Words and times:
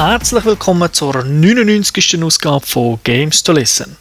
Herzlich 0.00 0.46
willkommen 0.46 0.90
zur 0.94 1.22
99. 1.24 2.24
Ausgabe 2.24 2.64
von 2.64 2.98
Games 3.04 3.42
to 3.42 3.52
Listen. 3.52 3.98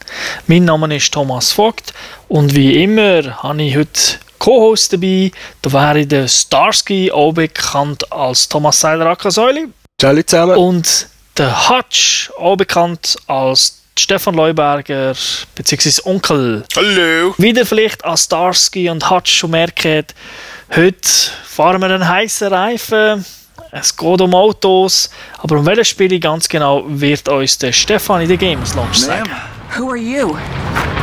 Mein 0.48 0.64
Name 0.64 0.96
ist 0.96 1.14
Thomas 1.14 1.52
Vogt 1.52 1.94
und 2.30 2.56
wie 2.56 2.82
immer 2.82 3.44
habe 3.44 3.62
ich 3.64 3.76
heute 3.76 4.00
Co-Host 4.38 4.94
dabei. 4.94 5.30
Da 5.62 5.74
wäre 5.74 6.08
der 6.08 6.30
Starsky, 6.30 7.12
auch 7.12 7.34
bekannt 7.34 8.10
als 8.14 8.48
Thomas 8.48 8.80
Seiler 8.80 9.08
Akasäuli. 9.08 9.68
Hallo 10.02 10.24
zusammen. 10.24 10.56
Und 10.56 11.10
der 11.38 11.70
Hutch, 11.70 12.32
auch 12.38 12.56
bekannt 12.56 13.18
als 13.28 13.82
Stefan 14.00 14.36
Leuberger 14.36 15.14
bzw. 15.54 16.02
Onkel. 16.06 16.64
Hallo. 16.78 17.36
Wieder 17.38 17.66
vielleicht 17.66 18.06
als 18.06 18.24
Starsky 18.24 18.90
und 18.90 19.10
Hutch 19.10 19.34
schon 19.34 19.52
merken, 19.52 20.06
heute 20.74 21.10
fahren 21.44 21.82
wir 21.82 21.90
einen 21.90 22.08
heißen 22.08 22.48
Reifen. 22.48 23.26
Es 23.72 23.96
geht 23.96 24.22
um 24.22 24.34
Autos, 24.34 25.12
aber 25.38 25.60
um 25.60 25.66
welches 25.66 25.90
Spiel 25.90 26.20
ganz 26.20 26.50
genau 26.50 26.84
wird 26.88 27.30
uns 27.30 27.56
der 27.56 27.72
Stefan 27.72 28.22
in 28.22 28.28
der 28.28 28.38
Games 28.38 28.74
Launch 28.74 28.96
sagen. 28.96 29.30
Who 29.78 29.92
are 29.92 29.98
you? 29.98 30.36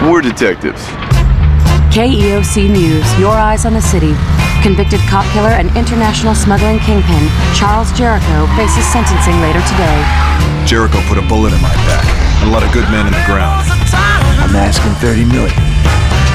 War 0.03 0.21
detectives. 0.21 0.81
KEOC 1.93 2.69
News, 2.69 3.07
your 3.21 3.37
eyes 3.37 3.65
on 3.65 3.73
the 3.73 3.81
city. 3.81 4.17
Convicted 4.65 4.99
cop 5.09 5.25
killer 5.33 5.55
and 5.55 5.71
international 5.77 6.35
smuggling 6.35 6.81
kingpin, 6.81 7.31
Charles 7.55 7.93
Jericho, 7.97 8.49
faces 8.57 8.85
sentencing 8.91 9.41
later 9.41 9.63
today. 9.71 10.03
Jericho 10.67 10.99
put 11.07 11.19
a 11.19 11.27
bullet 11.29 11.53
in 11.55 11.63
my 11.63 11.75
back 11.87 12.05
and 12.43 12.51
let 12.51 12.65
a 12.65 12.73
good 12.75 12.91
man 12.91 13.07
in 13.07 13.13
the 13.13 13.25
ground. 13.27 13.63
I'm 14.43 14.57
asking 14.57 14.91
30 14.99 15.25
million. 15.27 15.55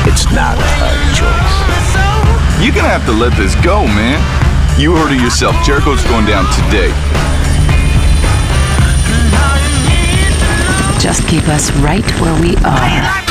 It's 0.08 0.31
not 0.31 0.55
a 0.55 0.67
hard 0.80 1.02
choice. 1.11 2.63
You're 2.63 2.73
gonna 2.73 2.88
have 2.88 3.05
to 3.08 3.11
let 3.11 3.36
this 3.36 3.53
go, 3.55 3.84
man. 3.84 4.41
You 4.77 4.95
heard 4.95 5.11
it 5.11 5.21
yourself. 5.21 5.55
Jericho's 5.63 6.03
going 6.05 6.25
down 6.25 6.45
today. 6.53 6.91
Just 11.00 11.28
keep 11.28 11.47
us 11.47 11.72
right 11.78 12.05
where 12.19 12.33
we 12.41 12.55
are. 12.63 13.22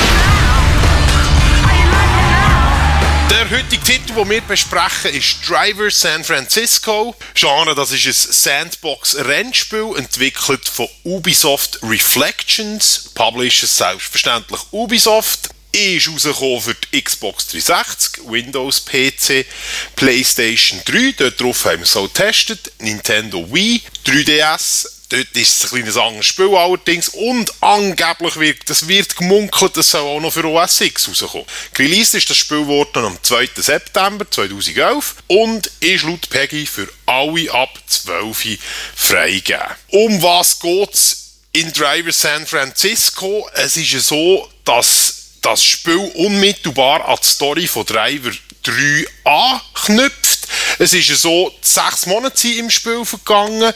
Der 3.30 3.48
heutige 3.50 3.82
Titel, 3.82 4.14
den 4.14 4.28
wir 4.28 4.40
besprechen, 4.42 5.12
ist 5.12 5.48
Driver 5.48 5.90
San 5.90 6.22
Francisco. 6.24 7.16
Genre, 7.34 7.74
das 7.74 7.90
ist 7.90 8.06
ein 8.06 8.32
Sandbox-Rennspiel, 8.32 9.94
entwickelt 9.96 10.68
von 10.68 10.88
Ubisoft 11.04 11.80
Reflections. 11.82 13.10
Publisher 13.14 13.66
selbstverständlich 13.66 14.60
Ubisoft. 14.72 15.50
Ist 15.72 16.08
rausgekommen 16.08 16.60
für 16.60 16.74
die 16.74 17.02
Xbox 17.02 17.46
360, 17.48 18.24
Windows 18.26 18.84
PC, 18.84 19.46
PlayStation 19.94 20.80
3, 20.84 21.14
dort 21.16 21.40
drauf 21.40 21.64
haben 21.64 21.78
wir 21.78 21.84
es 21.84 21.96
auch 21.96 22.12
getestet, 22.12 22.72
Nintendo 22.80 23.46
Wii, 23.52 23.80
3DS, 24.04 24.86
Dort 25.10 25.36
ist 25.36 25.64
es 25.64 25.64
ein 25.64 25.70
kleines 25.70 25.96
anderes 25.96 26.26
Spiel 26.26 26.54
allerdings 26.54 27.08
und 27.08 27.52
angeblich 27.60 28.38
wird, 28.38 28.70
es 28.70 28.86
wird 28.86 29.16
gemunkelt, 29.16 29.76
es 29.76 29.90
soll 29.90 30.02
auch 30.02 30.20
noch 30.20 30.32
für 30.32 30.44
OS 30.44 30.80
X 30.82 31.08
rauskommen. 31.08 31.46
Released 31.76 32.14
ist 32.14 32.30
das 32.30 32.36
Spiel 32.36 32.64
worden 32.68 33.04
am 33.04 33.18
2. 33.20 33.48
September 33.56 34.30
2011 34.30 35.16
und 35.26 35.68
ist 35.80 36.04
laut 36.04 36.30
Peggy 36.30 36.64
für 36.64 36.88
alle 37.06 37.52
ab 37.52 37.76
12 37.88 38.58
freigegeben. 38.94 39.66
Um 39.88 40.22
was 40.22 40.60
geht 40.60 40.94
es 40.94 41.30
in 41.54 41.72
Driver 41.72 42.12
San 42.12 42.46
Francisco? 42.46 43.50
Es 43.54 43.76
ist 43.76 44.06
so, 44.06 44.48
dass 44.64 45.09
das 45.42 45.64
Spiel 45.64 46.12
unmittelbar 46.14 47.08
an 47.08 47.18
die 47.22 47.26
Story 47.26 47.66
von 47.66 47.86
Driver 47.86 48.30
3 48.62 49.06
anknüpft. 49.24 50.48
Es 50.78 50.92
ist 50.92 51.08
so, 51.20 51.52
sechs 51.62 52.06
Monate 52.06 52.48
im 52.48 52.70
Spiel 52.70 53.04
vergangen. 53.04 53.72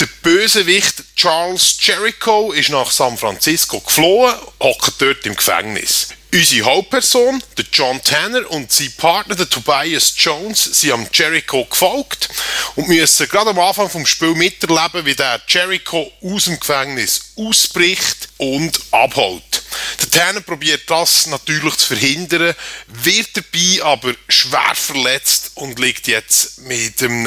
Der 0.00 0.08
Bösewicht 0.22 1.02
Charles 1.16 1.76
Jericho 1.80 2.52
ist 2.52 2.70
nach 2.70 2.90
San 2.90 3.16
Francisco 3.16 3.80
geflohen, 3.80 4.34
hockt 4.60 5.00
dort 5.00 5.26
im 5.26 5.34
Gefängnis. 5.34 6.08
Unsere 6.30 6.66
Hauptperson, 6.66 7.42
der 7.56 7.64
John 7.72 8.02
Tanner 8.02 8.50
und 8.50 8.70
sein 8.70 8.92
Partner, 8.98 9.34
der 9.34 9.48
Tobias 9.48 10.12
Jones, 10.14 10.62
sind 10.62 10.92
am 10.92 11.06
Jericho 11.10 11.64
gefolgt 11.64 12.28
und 12.76 12.86
müssen 12.86 13.28
gerade 13.28 13.50
am 13.50 13.58
Anfang 13.58 13.88
vom 13.88 14.04
Spiel 14.04 14.34
miterleben, 14.34 15.06
wie 15.06 15.14
der 15.14 15.40
Jericho 15.48 16.12
aus 16.22 16.44
dem 16.44 16.60
Gefängnis 16.60 17.32
ausbricht 17.34 18.28
und 18.36 18.78
abhaut. 18.90 19.62
Der 20.02 20.10
Tanner 20.10 20.42
probiert 20.42 20.82
das 20.90 21.28
natürlich 21.28 21.76
zu 21.76 21.86
verhindern, 21.88 22.54
wird 22.88 23.28
dabei 23.34 23.82
aber 23.82 24.14
schwer 24.28 24.74
verletzt 24.74 25.52
und 25.54 25.78
liegt 25.78 26.08
jetzt 26.08 26.58
mit 26.58 27.02
einem, 27.02 27.26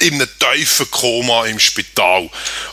in 0.00 0.14
einem 0.14 0.28
tiefen 0.38 0.90
Koma 0.90 1.46
im 1.46 1.58
Spital. 1.58 2.28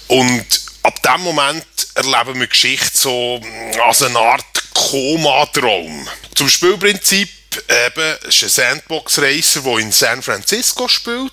Und 0.08 0.62
ab 0.84 1.02
dem 1.02 1.22
Moment 1.22 1.66
erleben 1.96 2.38
wir 2.38 2.48
Geschichte 2.48 2.98
so 2.98 3.42
als 3.82 4.02
eine 4.02 4.20
Art 4.20 4.53
Koma-Traum. 4.74 6.08
Zum 6.36 6.50
Spielprinzip 6.50 7.30
eben, 7.70 8.18
ist 8.28 8.44
ein 8.44 8.50
Sandbox-Racer, 8.50 9.62
der 9.62 9.78
in 9.78 9.92
San 9.92 10.22
Francisco 10.22 10.88
spielt. 10.88 11.32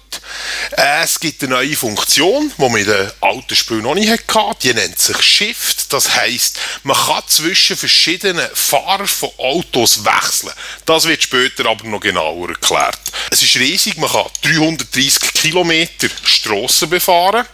Es 0.73 1.19
gibt 1.19 1.43
eine 1.43 1.55
neue 1.55 1.77
Funktion, 1.77 2.53
die 2.56 2.62
man 2.62 2.77
in 2.77 2.87
den 2.87 3.11
alten 3.21 3.56
Spielen 3.56 3.83
noch 3.83 3.95
nicht 3.95 4.11
hatte. 4.11 4.56
Die 4.62 4.75
nennt 4.75 4.99
sich 4.99 5.21
Shift. 5.21 5.93
Das 5.93 6.15
heisst, 6.15 6.59
man 6.83 6.97
kann 6.97 7.23
zwischen 7.27 7.77
verschiedenen 7.77 8.49
Fahrern 8.55 9.06
von 9.06 9.31
Autos 9.39 10.05
wechseln. 10.05 10.53
Das 10.87 11.07
wird 11.07 11.22
später 11.22 11.67
aber 11.67 11.87
noch 11.87 12.01
genauer 12.01 12.51
erklärt. 12.51 13.01
Es 13.31 13.43
ist 13.43 13.57
riesig, 13.57 13.97
man 13.97 14.11
kann 14.11 14.27
330 14.43 15.33
Kilometer 15.34 16.09
Strassen 16.25 16.91
befahren. 16.91 17.47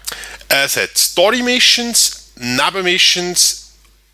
Es 0.48 0.76
hat 0.76 0.96
Story-Missions, 0.96 2.30
Nebenmissions 2.36 3.70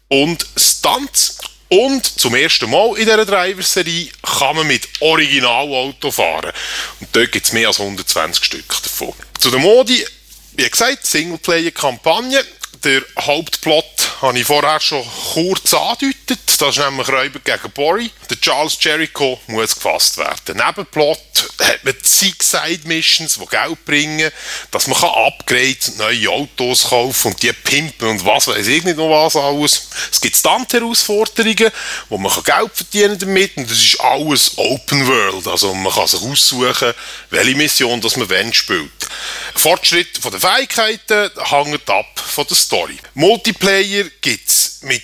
und 0.08 0.46
Stunts. 0.56 1.38
Und 1.72 2.04
zum 2.04 2.34
ersten 2.34 2.68
Mal 2.68 2.98
in 2.98 3.06
dieser 3.06 3.24
Driver-Serie 3.24 4.10
kann 4.22 4.56
man 4.56 4.66
mit 4.66 4.86
Originalauto 5.00 6.10
fahren. 6.10 6.52
Und 7.00 7.08
dort 7.12 7.32
gibt 7.32 7.46
es 7.46 7.54
mehr 7.54 7.68
als 7.68 7.80
120 7.80 8.44
Stück 8.44 8.68
davon. 8.82 9.14
Zu 9.38 9.50
der 9.50 9.58
Modi, 9.58 10.04
wie 10.52 10.68
gesagt, 10.68 11.06
Singleplayer-Kampagne. 11.06 12.44
Der 12.84 13.02
Hauptplot 13.18 14.01
habe 14.22 14.38
ich 14.38 14.46
vorher 14.46 14.78
schon 14.78 15.04
kurz 15.32 15.74
angedeutet. 15.74 16.38
Das 16.58 16.76
ist 16.76 16.78
nämlich 16.78 17.08
Räuber 17.08 17.40
gegen 17.40 17.72
Bori. 17.74 18.10
Der 18.30 18.40
Charles 18.40 18.78
Jericho 18.80 19.40
muss 19.48 19.74
gefasst 19.74 20.16
werden. 20.16 20.56
Nebenplot 20.56 21.18
hat 21.60 21.82
man 21.82 21.94
zig 22.02 22.40
Side-Missions, 22.40 23.38
die 23.40 23.46
Geld 23.46 23.84
bringen, 23.84 24.30
dass 24.70 24.86
man 24.86 25.02
Upgrades 25.02 25.88
und 25.88 25.98
neue 25.98 26.30
Autos 26.30 26.84
kaufen 26.88 27.32
und 27.32 27.42
die 27.42 27.52
pimpen 27.52 28.10
und 28.10 28.24
was 28.24 28.46
weiß 28.46 28.66
ich 28.68 28.84
nicht 28.84 28.96
noch 28.96 29.10
was 29.10 29.34
alles. 29.34 29.88
Es 30.10 30.20
gibt 30.20 30.36
Stunt-Herausforderungen, 30.36 31.70
wo 32.08 32.16
man 32.16 32.32
Geld 32.44 32.70
verdienen 32.72 33.18
damit 33.18 33.56
und 33.56 33.68
das 33.68 33.78
ist 33.78 34.00
alles 34.00 34.52
Open 34.56 35.06
World. 35.06 35.48
Also 35.48 35.74
man 35.74 35.92
kann 35.92 36.06
sich 36.06 36.22
aussuchen, 36.22 36.94
welche 37.30 37.56
Mission 37.56 38.00
das 38.00 38.16
man 38.16 38.28
wenn 38.28 38.52
spielt. 38.52 38.90
Fortschritt 39.56 40.18
von 40.18 40.30
den 40.30 40.40
Fähigkeiten 40.40 41.30
hängt 41.44 41.90
ab 41.90 42.20
von 42.20 42.46
der 42.46 42.56
Story. 42.56 42.98
Multiplayer 43.14 44.04
gibt 44.20 44.48
es 44.48 44.78
mit 44.82 45.02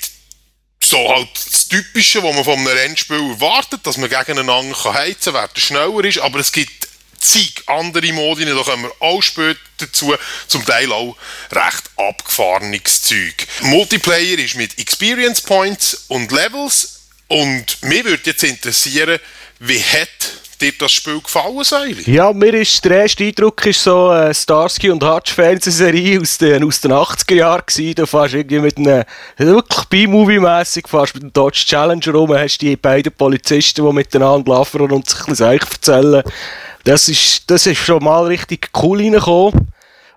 so 0.82 1.08
halt 1.08 1.28
das 1.34 1.68
Typische, 1.68 2.22
was 2.22 2.34
man 2.34 2.44
von 2.44 2.58
einem 2.58 2.66
Rennspiel 2.66 3.30
erwartet, 3.30 3.80
dass 3.84 3.96
man 3.96 4.08
gegeneinander 4.08 4.74
kann 4.74 4.94
heizen 4.94 5.34
kann, 5.34 5.48
wer 5.54 5.60
schneller 5.60 6.04
ist, 6.04 6.18
aber 6.18 6.38
es 6.38 6.52
gibt 6.52 6.88
zig 7.20 7.62
andere 7.66 8.12
Modi, 8.12 8.44
da 8.44 8.54
kommen 8.62 8.84
wir 8.84 8.92
auch 9.00 9.22
später 9.22 9.58
dazu, 9.78 10.14
zum 10.46 10.64
Teil 10.64 10.92
auch 10.92 11.16
recht 11.50 11.90
abgefahrenes 11.96 13.02
Zeug. 13.02 13.46
Multiplayer 13.62 14.38
ist 14.38 14.54
mit 14.54 14.78
Experience 14.78 15.40
Points 15.40 16.04
und 16.08 16.30
Levels. 16.32 17.00
Und 17.28 17.82
mich 17.82 18.04
würde 18.04 18.22
jetzt 18.24 18.42
interessieren, 18.42 19.20
wie 19.58 19.82
hat 19.82 20.08
dir 20.60 20.72
das 20.78 20.92
Spiel 20.92 21.20
gefallen, 21.20 21.62
Seili? 21.64 22.10
Ja, 22.10 22.32
mir 22.32 22.54
ist 22.54 22.84
der 22.84 23.02
erste 23.02 23.24
Eindruck 23.24 23.64
ist 23.66 23.82
so 23.82 24.08
eine 24.08 24.34
Starsky 24.34 24.90
und 24.90 25.02
Hutch 25.02 25.32
Fernsehserie 25.32 26.20
aus 26.20 26.38
den, 26.38 26.64
aus 26.64 26.80
den 26.80 26.92
80er 26.92 27.34
Jahren 27.34 27.62
gewesen. 27.66 27.94
Du 27.94 28.06
fährst 28.06 28.34
irgendwie 28.34 28.58
mit 28.60 28.78
einem, 28.78 29.04
wirklich 29.36 29.84
B-Movie-mässig, 29.86 30.88
fährst 30.88 31.14
mit 31.14 31.22
einem 31.22 31.32
Dodge 31.32 31.64
Challenger 31.66 32.12
rum, 32.12 32.34
hast 32.34 32.58
die 32.58 32.76
beiden 32.76 33.12
Polizisten, 33.12 33.86
die 33.86 33.92
miteinander 33.92 34.50
laufen 34.50 34.80
und 34.80 35.08
sich 35.08 35.20
ein 35.20 35.26
bisschen 35.26 35.46
erzählen. 35.46 36.22
Das 36.84 37.08
ist, 37.08 37.50
das 37.50 37.66
ist 37.66 37.78
schon 37.78 38.02
mal 38.02 38.24
richtig 38.26 38.70
cool 38.82 38.98
reingekommen. 38.98 39.68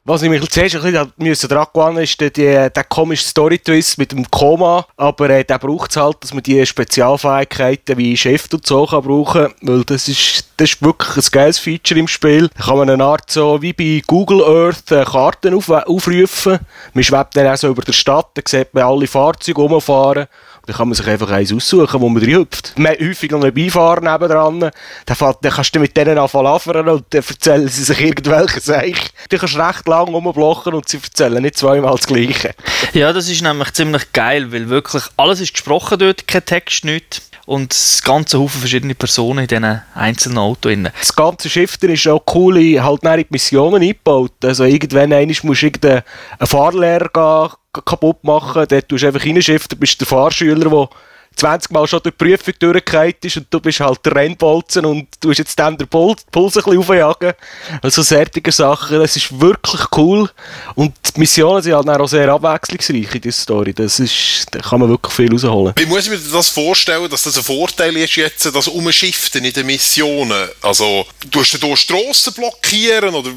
Was 0.04 0.24
ich 0.24 0.32
mich 0.32 0.50
zuerst 0.50 0.76
ein 0.78 0.82
bisschen 0.82 1.14
müssen 1.18 1.48
dran 1.48 1.68
gewöhnen 1.72 2.00
ist 2.00 2.20
der, 2.20 2.72
der, 2.72 2.84
komische 2.86 3.24
Story-Twist 3.24 4.00
mit 4.00 4.12
dem 4.12 4.26
Koma, 4.32 4.88
aber 4.98 5.30
äh, 5.30 5.44
der 5.44 5.60
braucht 5.60 5.92
es 5.92 5.98
halt, 5.98 6.18
dass 6.22 6.34
man 6.34 6.42
die 6.42 6.66
Spezialfähigkeiten 6.66 7.96
wie 8.00 8.18
Chef 8.18 8.48
und 8.52 8.66
so 8.66 8.88
kann 8.88 9.04
brauchen, 9.04 9.54
weil 9.62 9.84
das 9.84 10.08
ist, 10.08 10.48
das 10.58 10.72
ist 10.72 10.82
wirklich 10.82 11.18
ein 11.18 11.32
geiles 11.32 11.60
Feature 11.60 12.00
im 12.00 12.08
Spiel. 12.08 12.50
Da 12.58 12.64
kann 12.64 12.78
man 12.78 12.90
eine 12.90 13.04
Art 13.04 13.30
so 13.30 13.62
wie 13.62 13.74
bei 13.74 14.02
Google 14.08 14.44
Earth 14.44 14.92
äh, 14.92 15.06
Karten 15.06 15.54
auf, 15.54 15.70
aufrufen. 15.70 16.58
Man 16.96 17.04
schwebt 17.04 17.38
dann 17.38 17.46
auch 17.46 17.58
so 17.58 17.68
über 17.68 17.84
der 17.84 17.94
Stadt, 17.94 18.30
da 18.34 18.42
sieht 18.44 18.74
man 18.74 18.86
alle 18.86 19.06
Fahrzeuge 19.06 19.62
rumfahren 19.62 20.26
Dann 20.66 20.76
kann 20.76 20.88
man 20.88 20.96
sich 20.96 21.08
einfach 21.08 21.30
eins 21.32 21.52
aussuchen, 21.52 22.02
wo 22.02 22.10
man 22.10 22.22
reinhüpft. 22.22 22.78
Man 22.78 22.96
häufig 23.00 23.32
noch 23.32 23.42
einen 23.42 23.54
Beifahrer 23.54 24.02
nebendran. 24.02 24.72
Dann, 25.06 25.16
fährt, 25.16 25.44
dann 25.44 25.52
kannst 25.52 25.76
du 25.76 25.80
mit 25.80 25.98
denen 25.98 26.18
anfangen 26.18 26.88
und 26.88 27.06
dann 27.10 27.24
erzählen 27.28 27.68
sie 27.68 27.84
sich 27.84 28.00
irgendwelche 28.00 28.60
Sachen. 28.60 28.96
Du 29.30 29.38
kannst 29.38 29.58
recht 29.58 29.88
lang 29.88 30.10
rumblocken 30.10 30.74
und 30.74 30.88
sie 30.88 31.00
erzählen 31.02 31.42
nicht 31.42 31.58
zweimal 31.58 31.96
das 31.96 32.08
Gleiche. 32.08 32.54
Ja, 32.94 33.12
das 33.12 33.30
ist 33.30 33.42
nämlich 33.42 33.74
ziemlich 33.74 34.12
geil, 34.14 34.52
weil 34.52 34.70
wirklich 34.70 35.04
alles 35.18 35.42
ist 35.42 35.54
gesprochen 35.54 36.00
dort, 36.00 36.28
kein 36.28 36.46
Text, 36.46 36.86
nichts. 36.86 37.22
Und 37.46 37.74
das 37.74 38.02
ganze 38.04 38.40
Haufen 38.40 38.60
verschiedene 38.60 38.96
Personen 38.96 39.40
in 39.40 39.48
diesen 39.48 39.82
einzelnen 39.94 40.38
Autos. 40.38 40.74
Das 41.00 41.16
ganze 41.16 41.50
Schiff 41.50 41.78
ist 41.82 42.08
auch 42.08 42.26
coole 42.26 42.82
halt 42.84 43.04
in 43.04 43.18
die 43.18 43.28
Missionen 43.30 43.82
eingebaut. 43.82 44.34
Also 44.44 44.64
irgendwann 44.64 45.12
einmal 45.12 45.36
musst 45.44 45.62
du 45.62 45.66
irgendeinen 45.66 46.04
Fahrlehrer 46.40 47.58
kaputt 47.74 48.24
machen, 48.24 48.66
dort 48.68 48.90
tust 48.90 49.04
du 49.04 49.08
einfach 49.08 49.26
reinschiffen, 49.26 49.70
du 49.70 49.76
bist 49.78 50.00
der 50.00 50.08
Fahrschüler, 50.08 50.70
der 50.70 50.90
20 51.36 51.72
Mal 51.72 51.88
schon 51.88 52.02
durch 52.04 52.16
die 52.16 52.24
Prüfung 52.24 52.54
durchgefallen 52.60 53.14
ist 53.22 53.38
und 53.38 53.48
du 53.50 53.60
bist 53.60 53.80
halt 53.80 54.06
der 54.06 54.16
Rennbolzen 54.16 54.86
und 54.86 55.08
du 55.20 55.30
hast 55.30 55.40
jetzt 55.40 55.58
dann 55.58 55.78
den 55.78 55.88
Puls, 55.88 56.24
ein 56.34 56.44
bisschen 56.44 56.78
aufjagen. 56.78 57.34
Also 57.82 58.04
solche 58.04 58.52
Sachen, 58.52 59.00
das 59.00 59.16
ist 59.16 59.40
wirklich 59.40 59.82
cool. 59.98 60.30
Und 60.76 60.94
die 61.16 61.20
Missionen 61.20 61.62
sind 61.62 61.74
halt 61.74 61.88
auch 61.88 62.08
sehr 62.08 62.30
abwechslungsreich 62.30 63.16
in 63.16 63.22
dieser 63.22 63.42
Story. 63.42 63.74
Das 63.74 64.00
ist, 64.00 64.46
da 64.52 64.60
kann 64.60 64.82
man 64.82 64.90
wirklich 64.90 65.14
viel 65.14 65.32
rausholen. 65.32 65.74
Wie 65.78 65.86
muss 65.86 66.06
ich 66.06 66.12
mir 66.12 66.20
das 66.20 66.50
vorstellen, 66.50 67.10
dass 67.10 67.24
das 67.24 67.38
ein 67.38 67.44
Vorteil 67.44 67.96
ist 67.98 68.16
jetzt, 68.16 68.46
das 68.54 68.68
Umschiften 68.68 69.44
in 69.44 69.54
den 69.54 69.66
Missionen? 69.66 70.50
Also, 70.62 71.06
du 71.30 71.42
da 71.42 71.76
Strassen 71.76 72.34
blockieren 72.34 73.16
oder 73.16 73.30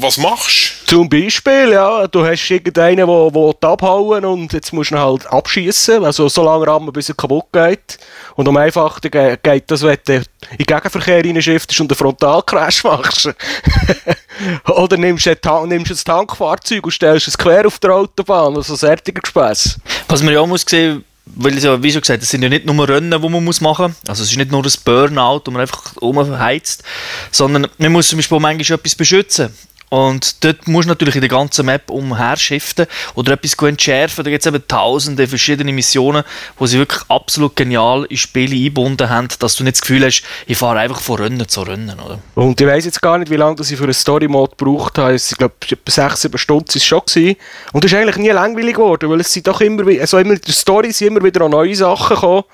was 0.00 0.18
machst 0.18 0.74
du? 0.86 0.96
Zum 0.96 1.08
Beispiel, 1.08 1.70
ja, 1.72 2.06
du 2.06 2.24
hast 2.24 2.50
irgendeinen, 2.50 3.06
der, 3.06 3.54
der 3.62 3.68
abhauen 3.68 4.24
und 4.24 4.52
jetzt 4.52 4.72
musst 4.72 4.90
du 4.90 4.96
ihn 4.96 5.00
halt 5.00 5.26
abschießen. 5.26 6.04
Also 6.04 6.28
so 6.28 6.44
lange 6.44 6.66
rammen, 6.66 6.92
bis 6.92 7.08
er 7.08 7.14
kaputt 7.14 7.35
geht. 7.52 7.98
Und 8.34 8.48
am 8.48 8.56
einfachsten 8.56 9.10
geht 9.10 9.70
das, 9.70 9.82
wenn 9.82 9.98
du 10.06 10.14
in 10.14 10.24
den 10.58 10.66
Gegenverkehr 10.66 11.24
reinschiftest 11.24 11.80
und 11.80 11.90
einen 11.90 11.96
Frontalcrash 11.96 12.84
machst. 12.84 13.30
Oder 14.66 14.96
nimmst 14.96 15.26
du, 15.26 15.30
ein, 15.30 15.68
nimmst 15.68 15.90
ein 15.90 16.04
Tankfahrzeug 16.04 16.84
und 16.84 16.92
stellst 16.92 17.28
es 17.28 17.38
quer 17.38 17.66
auf 17.66 17.78
der 17.78 17.94
Autobahn. 17.94 18.56
Also 18.56 18.76
fertiger 18.76 19.20
Gespäss. 19.20 19.78
Was 20.08 20.22
man 20.22 20.34
ja 20.34 20.40
auch 20.40 20.46
muss 20.46 20.64
sehen 20.66 21.04
weil 21.26 21.58
ja, 21.58 21.82
wie 21.82 21.90
schon 21.90 22.00
gesagt, 22.00 22.22
es 22.22 22.30
sind 22.30 22.42
ja 22.42 22.48
nicht 22.48 22.66
nur 22.66 22.88
Rennen, 22.88 23.10
die 23.10 23.28
man 23.28 23.44
muss 23.44 23.60
machen 23.60 23.86
muss. 23.86 24.08
Also 24.08 24.22
es 24.22 24.30
ist 24.30 24.36
nicht 24.36 24.50
nur 24.50 24.64
ein 24.64 24.72
Burnout, 24.84 25.42
wo 25.44 25.50
man 25.50 25.62
einfach 25.62 25.96
umheizt, 25.96 26.84
sondern 27.32 27.66
man 27.78 27.92
muss 27.92 28.08
zum 28.08 28.18
Beispiel 28.18 28.38
manchmal 28.38 28.78
etwas 28.78 28.94
beschützen. 28.94 29.52
Und 29.88 30.44
dort 30.44 30.66
musst 30.66 30.86
du 30.86 30.90
natürlich 30.90 31.14
in 31.14 31.20
der 31.20 31.30
ganzen 31.30 31.66
Map 31.66 31.90
umherschiften 31.90 32.86
oder 33.14 33.34
etwas 33.34 33.54
entschärfen. 33.54 34.24
Da 34.24 34.30
gibt 34.30 34.44
es 34.44 34.52
eben 34.52 34.66
tausende 34.66 35.28
verschiedene 35.28 35.72
Missionen, 35.72 36.24
wo 36.58 36.66
sie 36.66 36.78
wirklich 36.78 37.02
absolut 37.08 37.54
genial 37.54 38.04
in 38.08 38.16
Spiele 38.16 38.56
eingebunden 38.56 39.08
haben, 39.08 39.28
dass 39.38 39.54
du 39.54 39.62
nicht 39.62 39.76
das 39.76 39.82
Gefühl 39.82 40.04
hast, 40.04 40.22
ich 40.46 40.58
fahre 40.58 40.80
einfach 40.80 41.00
von 41.00 41.20
Rennen 41.20 41.48
zu 41.48 41.62
Rennen. 41.62 41.98
Oder? 42.00 42.18
Und 42.34 42.60
ich 42.60 42.66
weiß 42.66 42.84
jetzt 42.84 43.00
gar 43.00 43.18
nicht, 43.18 43.30
wie 43.30 43.36
lange 43.36 43.60
ich 43.60 43.76
für 43.76 43.84
einen 43.84 43.94
Story-Mode 43.94 44.56
gebraucht 44.56 44.98
habe. 44.98 45.14
Ich 45.14 45.36
glaube, 45.36 45.54
etwa 45.70 45.90
6, 45.90 46.22
7 46.22 46.38
Stunden 46.38 46.68
war 46.68 46.76
es 46.76 46.84
schon. 46.84 47.00
Gewesen. 47.06 47.36
Und 47.72 47.84
es 47.84 47.92
ist 47.92 47.98
eigentlich 47.98 48.16
nie 48.16 48.30
langweilig 48.30 48.74
geworden, 48.74 49.08
weil 49.08 49.20
es 49.20 49.32
sind 49.32 49.46
doch 49.46 49.60
immer, 49.60 49.84
also 50.00 50.18
immer 50.18 50.36
Story 50.48 50.92
sind 50.92 51.08
immer 51.08 51.22
wieder 51.22 51.48
neue 51.48 51.76
Sachen 51.76 52.16
gekommen. 52.16 52.44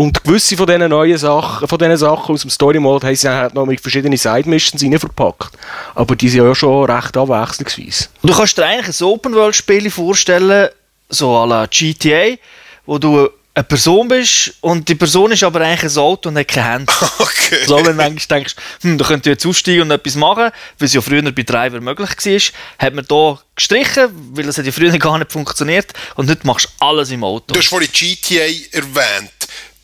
Und 0.00 0.24
gewisse 0.24 0.56
von 0.56 0.64
diesen 0.66 0.88
neuen 0.88 1.18
Sachen, 1.18 1.68
von 1.68 1.78
diesen 1.78 1.98
Sachen 1.98 2.34
aus 2.34 2.40
dem 2.40 2.48
Story 2.48 2.80
Mode 2.80 3.06
haben 3.06 3.14
sie 3.14 3.28
halt 3.28 3.52
noch 3.52 3.66
mit 3.66 3.82
verschiedenen 3.82 4.16
Side 4.16 4.48
Missions 4.48 4.82
verpackt. 4.98 5.50
Aber 5.94 6.16
die 6.16 6.30
sind 6.30 6.42
ja 6.42 6.54
schon 6.54 6.90
recht 6.90 7.14
abwechslungsweise. 7.18 8.08
Du 8.22 8.32
kannst 8.32 8.56
dir 8.56 8.64
eigentlich 8.64 8.98
ein 8.98 9.04
Open 9.04 9.34
World 9.34 9.54
Spiel 9.54 9.90
vorstellen, 9.90 10.70
so 11.10 11.36
à 11.36 11.46
la 11.46 11.66
GTA, 11.66 12.38
wo 12.86 12.96
du 12.96 13.28
eine 13.52 13.64
Person 13.64 14.08
bist 14.08 14.54
und 14.62 14.88
die 14.88 14.94
Person 14.94 15.32
ist 15.32 15.42
aber 15.42 15.60
eigentlich 15.60 15.92
ein 15.92 15.98
Auto 15.98 16.30
und 16.30 16.38
hat 16.38 16.48
keine 16.48 16.72
Hände. 16.72 16.92
Okay. 17.18 17.66
So, 17.66 17.76
wenn 17.78 17.84
du 17.84 17.94
manchmal 17.94 18.38
denkst, 18.38 18.54
hm, 18.82 18.96
da 18.96 19.04
könnt 19.04 19.26
ihr 19.26 19.32
jetzt 19.32 19.44
aussteigen 19.44 19.82
und 19.82 19.90
etwas 19.90 20.14
machen, 20.14 20.50
weil 20.78 20.86
es 20.86 20.94
ja 20.94 21.00
früher 21.00 21.20
bei 21.20 21.42
Driver 21.42 21.80
möglich 21.80 22.08
war, 22.08 22.86
hat 22.86 22.94
man 22.94 23.04
hier 23.08 23.38
gestrichen, 23.56 24.08
weil 24.34 24.46
das 24.46 24.56
hat 24.56 24.66
ja 24.66 24.72
früher 24.72 24.96
gar 24.98 25.18
nicht 25.18 25.32
funktioniert 25.32 25.92
und 26.14 26.30
heute 26.30 26.46
machst 26.46 26.66
du 26.66 26.86
alles 26.86 27.10
im 27.10 27.24
Auto. 27.24 27.52
Du 27.52 27.58
hast 27.58 27.66
vorhin 27.66 27.90
GTA 27.92 28.44
erwähnt 28.70 29.39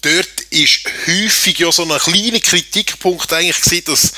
dort 0.07 0.41
ist 0.51 0.81
häufig 1.07 1.59
ja 1.59 1.73
so 1.73 1.83
ein 1.83 1.99
kleiner 1.99 2.39
Kritikpunkt 2.39 3.33
eigentlich 3.33 3.61
gewesen, 3.61 3.85
dass 3.87 4.13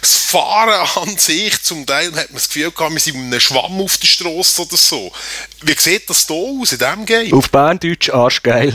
das 0.00 0.16
Fahren 0.16 0.88
an 0.96 1.16
sich 1.16 1.62
zum 1.62 1.86
Teil 1.86 2.08
hat 2.08 2.30
man 2.30 2.34
das 2.34 2.48
Gefühl 2.48 2.70
gehabt, 2.70 2.92
wir 2.92 3.00
sind 3.00 3.16
mit 3.16 3.32
einem 3.32 3.40
Schwamm 3.40 3.80
auf 3.80 3.96
der 3.96 4.06
Straße 4.06 4.62
oder 4.62 4.76
so. 4.76 5.12
Wie 5.62 5.74
sieht 5.78 6.10
das 6.10 6.26
hier 6.26 6.36
aus 6.36 6.72
in 6.72 6.78
diesem 6.78 7.06
Game? 7.06 7.32
Auf 7.32 7.50
Berndeutsch 7.50 8.10
arschgeil. 8.10 8.74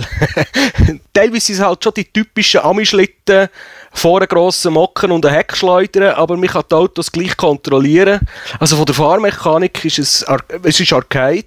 Teilweise 1.13 1.45
sind 1.45 1.55
es 1.55 1.61
halt 1.61 1.83
schon 1.83 1.93
die 1.95 2.05
typischen 2.05 2.61
Amischlitten, 2.61 3.49
vorne 3.93 4.27
grossen 4.27 4.73
Mocken 4.73 5.11
und 5.11 5.25
einen 5.25 5.35
Heck 5.35 5.55
schleudern, 5.55 6.15
aber 6.15 6.35
man 6.35 6.49
kann 6.49 6.63
die 6.69 6.75
Autos 6.75 7.11
gleich 7.11 7.37
kontrollieren. 7.37 8.19
Also 8.59 8.75
von 8.75 8.85
der 8.85 8.95
Fahrmechanik 8.95 9.85
ist 9.85 9.99
es, 9.99 10.25
es 10.63 10.79
ist 10.79 10.93
Arcade 10.93 11.45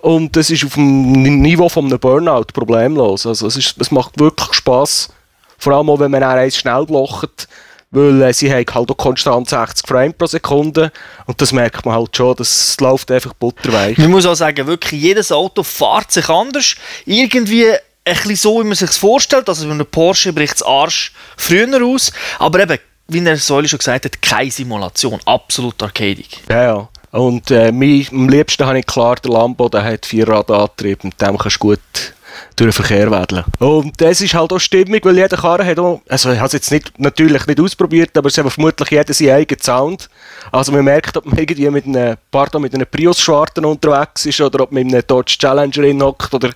und 0.00 0.36
es 0.36 0.50
ist 0.50 0.64
auf 0.64 0.74
dem 0.74 1.12
Niveau 1.12 1.68
von 1.68 1.86
einem 1.86 1.98
Burnout 1.98 2.46
problemlos. 2.54 3.26
Also 3.26 3.48
es, 3.48 3.56
ist, 3.56 3.80
es 3.80 3.90
macht 3.90 4.18
wirklich 4.18 4.54
Spass, 4.54 5.08
vor 5.58 5.72
allem 5.72 5.90
auch, 5.90 5.98
wenn 5.98 6.10
man 6.10 6.22
eins 6.22 6.56
schnell 6.56 6.86
blockt, 6.86 7.48
weil 7.90 8.22
äh, 8.22 8.32
sie 8.32 8.50
haben 8.52 8.66
halt 8.72 8.90
auch 8.90 8.96
konstant 8.96 9.48
60 9.48 9.86
Frames 9.86 10.14
pro 10.16 10.26
Sekunde 10.26 10.92
und 11.26 11.40
das 11.40 11.52
merkt 11.52 11.84
man 11.84 11.94
halt 11.94 12.16
schon, 12.16 12.36
das 12.36 12.76
läuft 12.80 13.10
einfach 13.10 13.32
butterweich. 13.34 13.98
Man 13.98 14.10
muss 14.10 14.26
auch 14.26 14.34
sagen, 14.34 14.66
wirklich 14.66 15.00
jedes 15.00 15.32
Auto 15.32 15.62
fährt 15.62 16.12
sich 16.12 16.28
anders. 16.28 16.76
Irgendwie 17.06 17.66
ein 18.08 18.14
bisschen 18.14 18.36
so, 18.36 18.60
wie 18.60 18.64
man 18.64 18.74
sich 18.74 18.90
vorstellt. 18.90 19.48
Also, 19.48 19.68
ein 19.68 19.86
Porsche 19.86 20.32
bricht 20.32 20.54
das 20.54 20.62
Arsch 20.62 21.12
früher 21.36 21.84
aus. 21.84 22.12
Aber 22.38 22.60
eben, 22.60 22.78
wie 23.08 23.20
der 23.20 23.36
Säule 23.36 23.68
schon 23.68 23.78
gesagt 23.78 24.04
hat, 24.04 24.22
keine 24.22 24.50
Simulation. 24.50 25.20
Absolut 25.24 25.82
arcadig. 25.82 26.42
Ja, 26.48 26.62
ja. 26.62 26.88
Und 27.10 27.50
äh, 27.50 27.72
mein, 27.72 28.06
am 28.12 28.28
liebsten 28.28 28.66
habe 28.66 28.80
ich 28.80 28.86
klar 28.86 29.16
den 29.16 29.32
Lambo, 29.32 29.68
der 29.68 29.82
hat 29.82 30.04
vier 30.04 30.28
Radantrieb 30.28 31.04
und 31.04 31.20
dem 31.20 31.38
kannst 31.38 31.56
du 31.56 31.60
gut 31.60 31.80
durch 32.56 32.68
den 32.68 32.72
Verkehr 32.72 33.10
wedeln. 33.10 33.44
Und 33.58 34.00
das 34.00 34.20
ist 34.20 34.34
halt 34.34 34.52
auch 34.52 34.58
stimmig, 34.58 35.04
weil 35.04 35.16
jeder 35.16 35.36
Karre 35.36 35.64
hat 35.64 35.78
auch, 35.78 36.02
also 36.08 36.32
ich 36.32 36.38
habe 36.38 36.48
es 36.48 36.52
jetzt 36.52 36.70
nicht, 36.70 36.98
natürlich 36.98 37.46
nicht 37.46 37.60
ausprobiert, 37.60 38.16
aber 38.16 38.28
es 38.28 38.36
hat 38.36 38.50
vermutlich 38.52 38.90
jeder 38.90 39.14
seinen 39.14 39.30
eigenen 39.30 39.62
Sound. 39.62 40.08
Also 40.52 40.72
man 40.72 40.84
merkt, 40.84 41.16
ob 41.16 41.26
man 41.26 41.38
irgendwie 41.38 41.70
mit 41.70 41.86
einem, 41.86 42.16
pardon, 42.30 42.62
mit 42.62 42.74
einem 42.74 42.86
Prius-Schwarten 42.86 43.64
unterwegs 43.64 44.26
ist 44.26 44.40
oder 44.40 44.64
ob 44.64 44.72
man 44.72 44.84
mit 44.84 44.94
einem 44.94 45.06
Dodge 45.06 45.36
Challenger 45.38 46.04
hockt 46.04 46.34
oder 46.34 46.50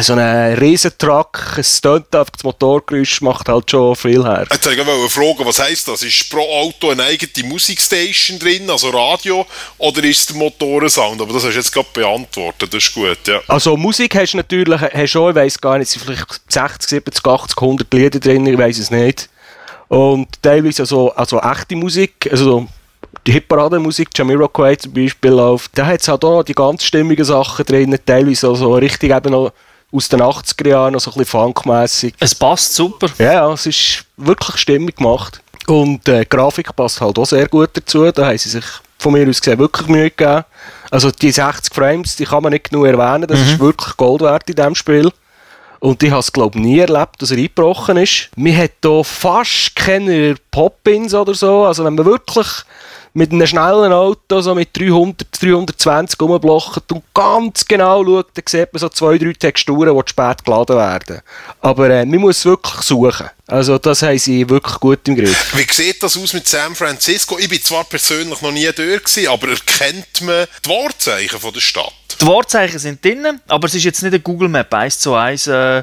so 0.00 0.12
ein 0.14 0.54
Riesentruck, 0.54 1.54
ein 1.56 1.64
Stunt 1.64 2.14
auf 2.14 2.30
das 2.30 2.44
Motorgeräusch 2.44 3.20
macht 3.20 3.48
halt 3.48 3.70
schon 3.70 3.96
viel 3.96 4.22
her. 4.22 4.46
Jetzt 4.50 4.64
wollte 4.64 4.80
ich 4.80 5.12
fragen, 5.12 5.44
was 5.44 5.60
heisst 5.60 5.88
das? 5.88 6.02
Ist 6.02 6.30
pro 6.30 6.40
Auto 6.40 6.90
eine 6.90 7.02
eigene 7.02 7.48
Musikstation 7.48 8.38
drin, 8.38 8.70
also 8.70 8.90
Radio, 8.90 9.44
oder 9.78 10.04
ist 10.04 10.20
es 10.20 10.26
der 10.26 10.36
Motorensound? 10.36 11.20
Aber 11.20 11.32
das 11.32 11.44
hast 11.44 11.54
du 11.54 11.58
jetzt 11.58 11.72
gerade 11.72 11.88
beantwortet, 11.92 12.72
das 12.72 12.84
ist 12.84 12.94
gut, 12.94 13.18
ja. 13.26 13.40
Also 13.48 13.76
Musik 13.76 14.14
hast 14.14 14.34
du 14.34 14.36
natürlich, 14.36 14.80
hast 14.80 15.10
schon, 15.10 15.30
ich 15.30 15.36
weiss 15.36 15.60
gar 15.60 15.78
nicht, 15.78 15.88
es 15.88 15.94
sind 15.94 16.04
vielleicht 16.04 16.40
60, 16.48 16.88
70, 16.88 17.26
80, 17.26 17.56
100 17.60 17.94
Lieder 17.94 18.20
drin, 18.20 18.46
ich 18.46 18.58
weiss 18.58 18.78
es 18.78 18.90
nicht. 18.90 19.28
Und 19.88 20.28
teilweise 20.40 20.82
also, 20.82 21.12
also 21.12 21.40
echte 21.40 21.74
Musik, 21.74 22.28
also 22.30 22.68
die 23.26 23.32
Hitparadenmusik, 23.32 24.08
Jamiroquai 24.14 24.76
zum 24.76 24.92
Beispiel 24.94 25.32
läuft, 25.32 25.76
da 25.76 25.86
hat 25.86 26.00
es 26.00 26.08
halt 26.08 26.24
auch 26.24 26.38
noch 26.38 26.42
die 26.44 26.54
ganz 26.54 26.84
stimmigen 26.84 27.24
Sachen 27.24 27.66
drin, 27.66 27.98
teilweise 28.06 28.48
also 28.48 28.74
richtig 28.74 29.10
eben 29.10 29.32
noch 29.32 29.52
aus 29.92 30.08
den 30.08 30.22
80er 30.22 30.68
Jahren, 30.68 30.98
so 30.98 31.10
ein 31.10 31.18
bisschen 31.18 31.26
funkmässig. 31.26 32.14
Es 32.18 32.34
passt 32.34 32.74
super. 32.74 33.08
Ja, 33.18 33.32
ja, 33.32 33.52
es 33.52 33.66
ist 33.66 34.04
wirklich 34.16 34.56
stimmig 34.56 34.96
gemacht. 34.96 35.40
Und 35.66 36.08
äh, 36.08 36.20
die 36.20 36.28
Grafik 36.28 36.74
passt 36.74 37.00
halt 37.00 37.18
auch 37.18 37.26
sehr 37.26 37.46
gut 37.46 37.70
dazu. 37.74 38.10
Da 38.10 38.26
haben 38.26 38.38
sie 38.38 38.48
sich 38.48 38.64
von 38.98 39.12
mir 39.12 39.28
aus 39.28 39.40
gesehen 39.40 39.58
wirklich 39.58 39.88
Mühe 39.88 40.10
gegeben. 40.10 40.44
Also 40.90 41.10
die 41.10 41.30
60 41.30 41.74
Frames, 41.74 42.16
die 42.16 42.24
kann 42.24 42.42
man 42.42 42.52
nicht 42.52 42.70
genug 42.70 42.86
erwähnen. 42.86 43.26
Das 43.26 43.38
mhm. 43.38 43.46
ist 43.46 43.60
wirklich 43.60 43.96
Gold 43.96 44.22
wert 44.22 44.48
in 44.48 44.56
diesem 44.56 44.74
Spiel. 44.74 45.10
Und 45.80 46.02
ich 46.02 46.10
habe 46.10 46.20
es, 46.20 46.32
glaube 46.32 46.58
ich, 46.58 46.64
nie 46.64 46.78
erlebt, 46.78 47.20
dass 47.20 47.32
er 47.32 47.38
eingebrochen 47.38 47.96
ist. 47.96 48.30
Man 48.36 48.56
hat 48.56 48.72
hier 48.82 49.02
fast 49.02 49.74
keine 49.74 50.36
Pop-Ins 50.50 51.12
oder 51.12 51.34
so. 51.34 51.64
Also 51.64 51.84
wenn 51.84 51.94
man 51.94 52.06
wirklich 52.06 52.46
mit 53.14 53.32
einem 53.32 53.46
schnellen 53.46 53.92
Auto, 53.92 54.40
so 54.40 54.54
mit 54.54 54.76
300, 54.76 55.28
320 55.40 56.20
rumblocht 56.20 56.90
und 56.92 57.02
ganz 57.14 57.66
genau 57.66 58.04
schaut, 58.04 58.28
dann 58.34 58.44
sieht 58.48 58.72
man 58.72 58.80
so 58.80 58.88
zwei, 58.88 59.18
drei 59.18 59.32
Texturen, 59.32 59.94
die 59.94 60.10
spät 60.10 60.44
geladen 60.44 60.76
werden. 60.76 61.20
Aber 61.60 61.90
äh, 61.90 62.06
man 62.06 62.20
muss 62.20 62.44
wirklich 62.44 62.80
suchen. 62.82 63.28
Also 63.46 63.76
das 63.76 64.02
haben 64.02 64.18
sie 64.18 64.48
wirklich 64.48 64.80
gut 64.80 65.06
im 65.08 65.16
Griff. 65.16 65.54
Wie 65.54 65.70
sieht 65.70 66.02
das 66.02 66.16
aus 66.16 66.32
mit 66.32 66.48
San 66.48 66.74
Francisco? 66.74 67.38
Ich 67.38 67.48
bin 67.48 67.62
zwar 67.62 67.84
persönlich 67.84 68.40
noch 68.40 68.52
nie 68.52 68.64
dort 68.64 68.76
gewesen, 68.76 69.28
aber 69.28 69.48
erkennt 69.48 70.22
man 70.22 70.46
die 70.64 70.70
Wahrzeichen 70.70 71.38
von 71.38 71.52
der 71.52 71.60
Stadt? 71.60 71.92
Die 72.20 72.26
Wahrzeichen 72.26 72.78
sind 72.78 73.04
drin, 73.04 73.40
aber 73.48 73.66
es 73.66 73.74
ist 73.74 73.84
jetzt 73.84 74.02
nicht 74.02 74.12
eine 74.12 74.20
Google 74.20 74.48
Map 74.48 74.72
1 74.72 75.00
zu 75.00 75.14
1 75.14 75.48
äh, 75.48 75.82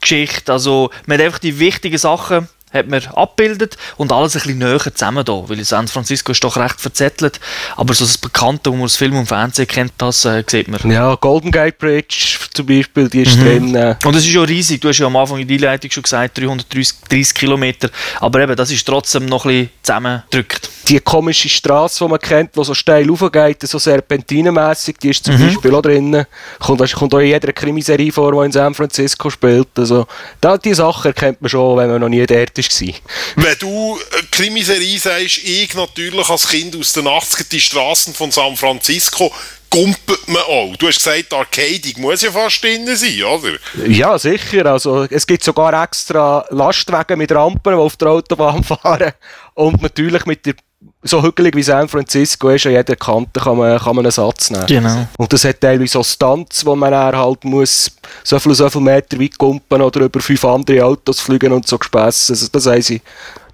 Geschichte. 0.00 0.52
Also 0.52 0.90
man 1.06 1.18
hat 1.18 1.24
einfach 1.24 1.38
die 1.38 1.58
wichtigen 1.58 1.98
Sachen 1.98 2.48
hat 2.72 2.88
man 2.88 3.04
abgebildet 3.14 3.76
und 3.96 4.12
alles 4.12 4.36
ein 4.36 4.42
bisschen 4.42 4.58
näher 4.58 4.78
zusammen 4.94 5.24
da, 5.24 5.42
weil 5.48 5.62
San 5.64 5.88
Francisco 5.88 6.32
ist 6.32 6.42
doch 6.44 6.56
recht 6.56 6.80
verzettelt, 6.80 7.40
aber 7.76 7.94
so 7.94 8.04
das 8.04 8.18
Bekannte, 8.18 8.70
wo 8.70 8.76
man 8.76 8.84
aus 8.84 8.96
Film 8.96 9.16
und 9.16 9.26
Fernsehen 9.26 9.66
kennt, 9.66 9.92
das 9.98 10.24
äh, 10.24 10.42
sieht 10.46 10.68
man. 10.68 10.80
Ja, 10.90 11.14
Golden 11.14 11.50
Gate 11.50 11.78
Bridge 11.78 12.36
zum 12.52 12.66
Beispiel, 12.66 13.08
die 13.08 13.22
ist 13.22 13.40
drin. 13.40 13.74
Äh, 13.74 13.96
Und 14.04 14.14
es 14.16 14.24
ist 14.26 14.32
ja 14.32 14.42
riesig, 14.42 14.80
du 14.80 14.88
hast 14.88 14.98
ja 14.98 15.06
am 15.06 15.16
Anfang 15.16 15.38
in 15.38 15.48
der 15.48 15.54
Einleitung 15.56 15.90
schon 15.90 16.02
gesagt, 16.02 16.38
330 16.38 16.96
30 17.08 17.34
Kilometer, 17.34 17.88
aber 18.20 18.40
eben, 18.40 18.54
das 18.56 18.70
ist 18.70 18.86
trotzdem 18.86 19.26
noch 19.26 19.44
ein 19.44 19.48
bisschen 19.50 19.70
zusammengedrückt. 19.82 20.70
die 20.88 21.00
komische 21.00 21.48
Straße, 21.48 22.04
die 22.04 22.10
man 22.10 22.18
kennt, 22.18 22.56
die 22.56 22.64
so 22.64 22.74
steil 22.74 23.10
aufgeht, 23.10 23.62
so 23.62 23.78
serpentinenmässig, 23.78 24.96
die 24.98 25.10
ist 25.10 25.24
zum 25.24 25.36
Mhm. 25.36 25.46
Beispiel 25.46 25.74
auch 25.74 25.82
drin. 25.82 26.24
Kommt, 26.58 26.92
kommt 26.94 27.14
auch 27.14 27.18
in 27.18 27.26
jeder 27.28 27.52
Krimiserie 27.52 28.10
vor, 28.12 28.32
die 28.32 28.46
in 28.46 28.52
San 28.52 28.74
Francisco 28.74 29.30
spielt. 29.30 29.68
Also, 29.76 30.06
da, 30.40 30.56
die 30.58 30.74
Sachen 30.74 31.14
kennt 31.14 31.40
man 31.40 31.48
schon, 31.48 31.76
wenn 31.76 31.90
man 31.90 32.00
noch 32.00 32.08
nie 32.08 32.24
dort 32.26 32.57
war. 32.58 32.94
Wenn 33.36 33.58
du 33.58 33.98
äh, 33.98 34.22
Krimiserie 34.30 34.98
sagst, 34.98 35.38
ich 35.38 35.74
natürlich 35.74 36.28
als 36.28 36.48
Kind 36.48 36.76
aus 36.76 36.92
den 36.92 37.06
80ern 37.06 37.48
die 37.50 37.60
Straßen 37.60 38.14
von 38.14 38.30
San 38.30 38.56
Francisco, 38.56 39.32
gumpelt 39.70 40.28
man 40.28 40.42
auch. 40.42 40.76
Du 40.76 40.88
hast 40.88 40.98
gesagt, 40.98 41.32
Arcade 41.32 41.92
muss 41.96 42.22
ja 42.22 42.30
fast 42.30 42.62
drin 42.62 42.86
sein, 42.96 43.22
oder? 43.22 43.58
Ja, 43.86 44.18
sicher. 44.18 44.66
Also, 44.66 45.06
es 45.10 45.26
gibt 45.26 45.44
sogar 45.44 45.82
extra 45.82 46.44
Lastwagen 46.50 47.18
mit 47.18 47.32
Rampen, 47.32 47.72
die 47.72 47.78
auf 47.78 47.96
der 47.96 48.08
Autobahn 48.08 48.64
fahren. 48.82 49.12
Und 49.54 49.82
natürlich 49.82 50.24
mit 50.26 50.46
der 50.46 50.54
so 51.02 51.22
hügelig 51.22 51.54
wie 51.54 51.62
San 51.62 51.88
Francisco 51.88 52.48
ist, 52.50 52.66
an 52.66 52.72
jeder 52.72 52.96
Kante 52.96 53.40
kann 53.40 53.56
man, 53.56 53.78
kann 53.78 53.94
man 53.94 54.04
einen 54.04 54.12
Satz 54.12 54.50
nehmen. 54.50 54.66
Genau. 54.66 55.06
Und 55.16 55.32
das 55.32 55.44
hat 55.44 55.60
teilweise 55.60 55.92
so 55.92 56.02
Stunts, 56.02 56.66
wo 56.66 56.74
man 56.74 56.94
halt 56.94 57.44
muss 57.44 57.90
so 58.24 58.38
viel, 58.38 58.54
so 58.54 58.68
viel 58.68 58.80
Meter 58.80 59.18
weit 59.20 59.38
kumpen 59.38 59.80
oder 59.80 60.00
über 60.00 60.20
fünf 60.20 60.44
andere 60.44 60.84
Autos 60.84 61.20
fliegen 61.20 61.52
und 61.52 61.66
so 61.66 61.78
Gespässe. 61.78 62.32
Also 62.32 62.48
das 62.50 62.66
haben 62.66 62.82
sie 62.82 63.00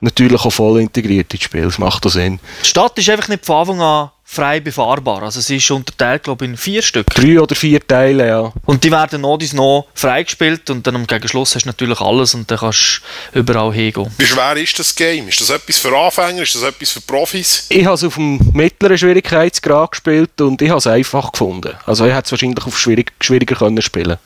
natürlich 0.01 0.43
auch 0.45 0.53
voll 0.53 0.81
integriert 0.81 1.33
ins 1.35 1.43
Spiel. 1.43 1.65
Das 1.65 1.79
macht 1.79 2.07
auch 2.07 2.11
Sinn. 2.11 2.41
Die 2.63 2.69
Stadt 2.69 2.99
ist 2.99 3.11
einfach 3.11 3.29
nicht 3.29 3.45
von 3.45 3.57
Anfang 3.57 3.81
an 3.81 4.11
frei 4.25 4.59
befahrbar, 4.61 5.23
also 5.23 5.41
sie 5.41 5.57
ist 5.57 5.71
unterteilt, 5.71 6.25
glaube 6.25 6.45
ich, 6.45 6.51
in 6.51 6.57
vier 6.57 6.83
Stück. 6.83 7.07
Drei 7.07 7.41
oder 7.41 7.55
vier 7.55 7.87
Teile, 7.87 8.27
ja. 8.27 8.53
Und 8.65 8.83
die 8.83 8.91
werden 8.91 9.21
noch 9.21 9.37
dies 9.37 9.53
noch 9.53 9.87
freigespielt 9.95 10.71
und 10.71 10.87
dann 10.87 10.97
am 10.97 11.07
Gegenschluss 11.07 11.55
hast 11.55 11.65
du 11.65 11.69
natürlich 11.69 12.01
alles 12.01 12.35
und 12.35 12.51
dann 12.51 12.59
kannst 12.59 13.03
du 13.33 13.41
überall 13.41 13.73
hingehen. 13.73 14.11
Wie 14.19 14.27
schwer 14.27 14.57
ist 14.57 14.79
das 14.79 14.95
Game? 14.95 15.29
Ist 15.29 15.41
das 15.41 15.51
etwas 15.51 15.79
für 15.79 15.97
Anfänger? 15.97 16.43
Ist 16.43 16.55
das 16.55 16.63
etwas 16.63 16.91
für 16.91 17.01
Profis? 17.03 17.67
Ich 17.69 17.85
habe 17.85 17.95
es 17.95 18.05
auf 18.05 18.15
dem 18.15 18.41
mittleren 18.53 18.99
Schwierigkeitsgrad 18.99 19.93
gespielt 19.93 20.41
und 20.41 20.63
ich 20.63 20.71
habe 20.71 20.79
es 20.79 20.87
einfach 20.87 21.31
gefunden. 21.31 21.75
Also 21.87 22.07
ich 22.07 22.13
hätte 22.13 22.25
es 22.25 22.33
wahrscheinlich 22.33 22.67
auf 22.67 22.79
schwierig, 22.79 23.13
schwieriger 23.21 23.57
können 23.57 23.83
spielen 23.83 24.19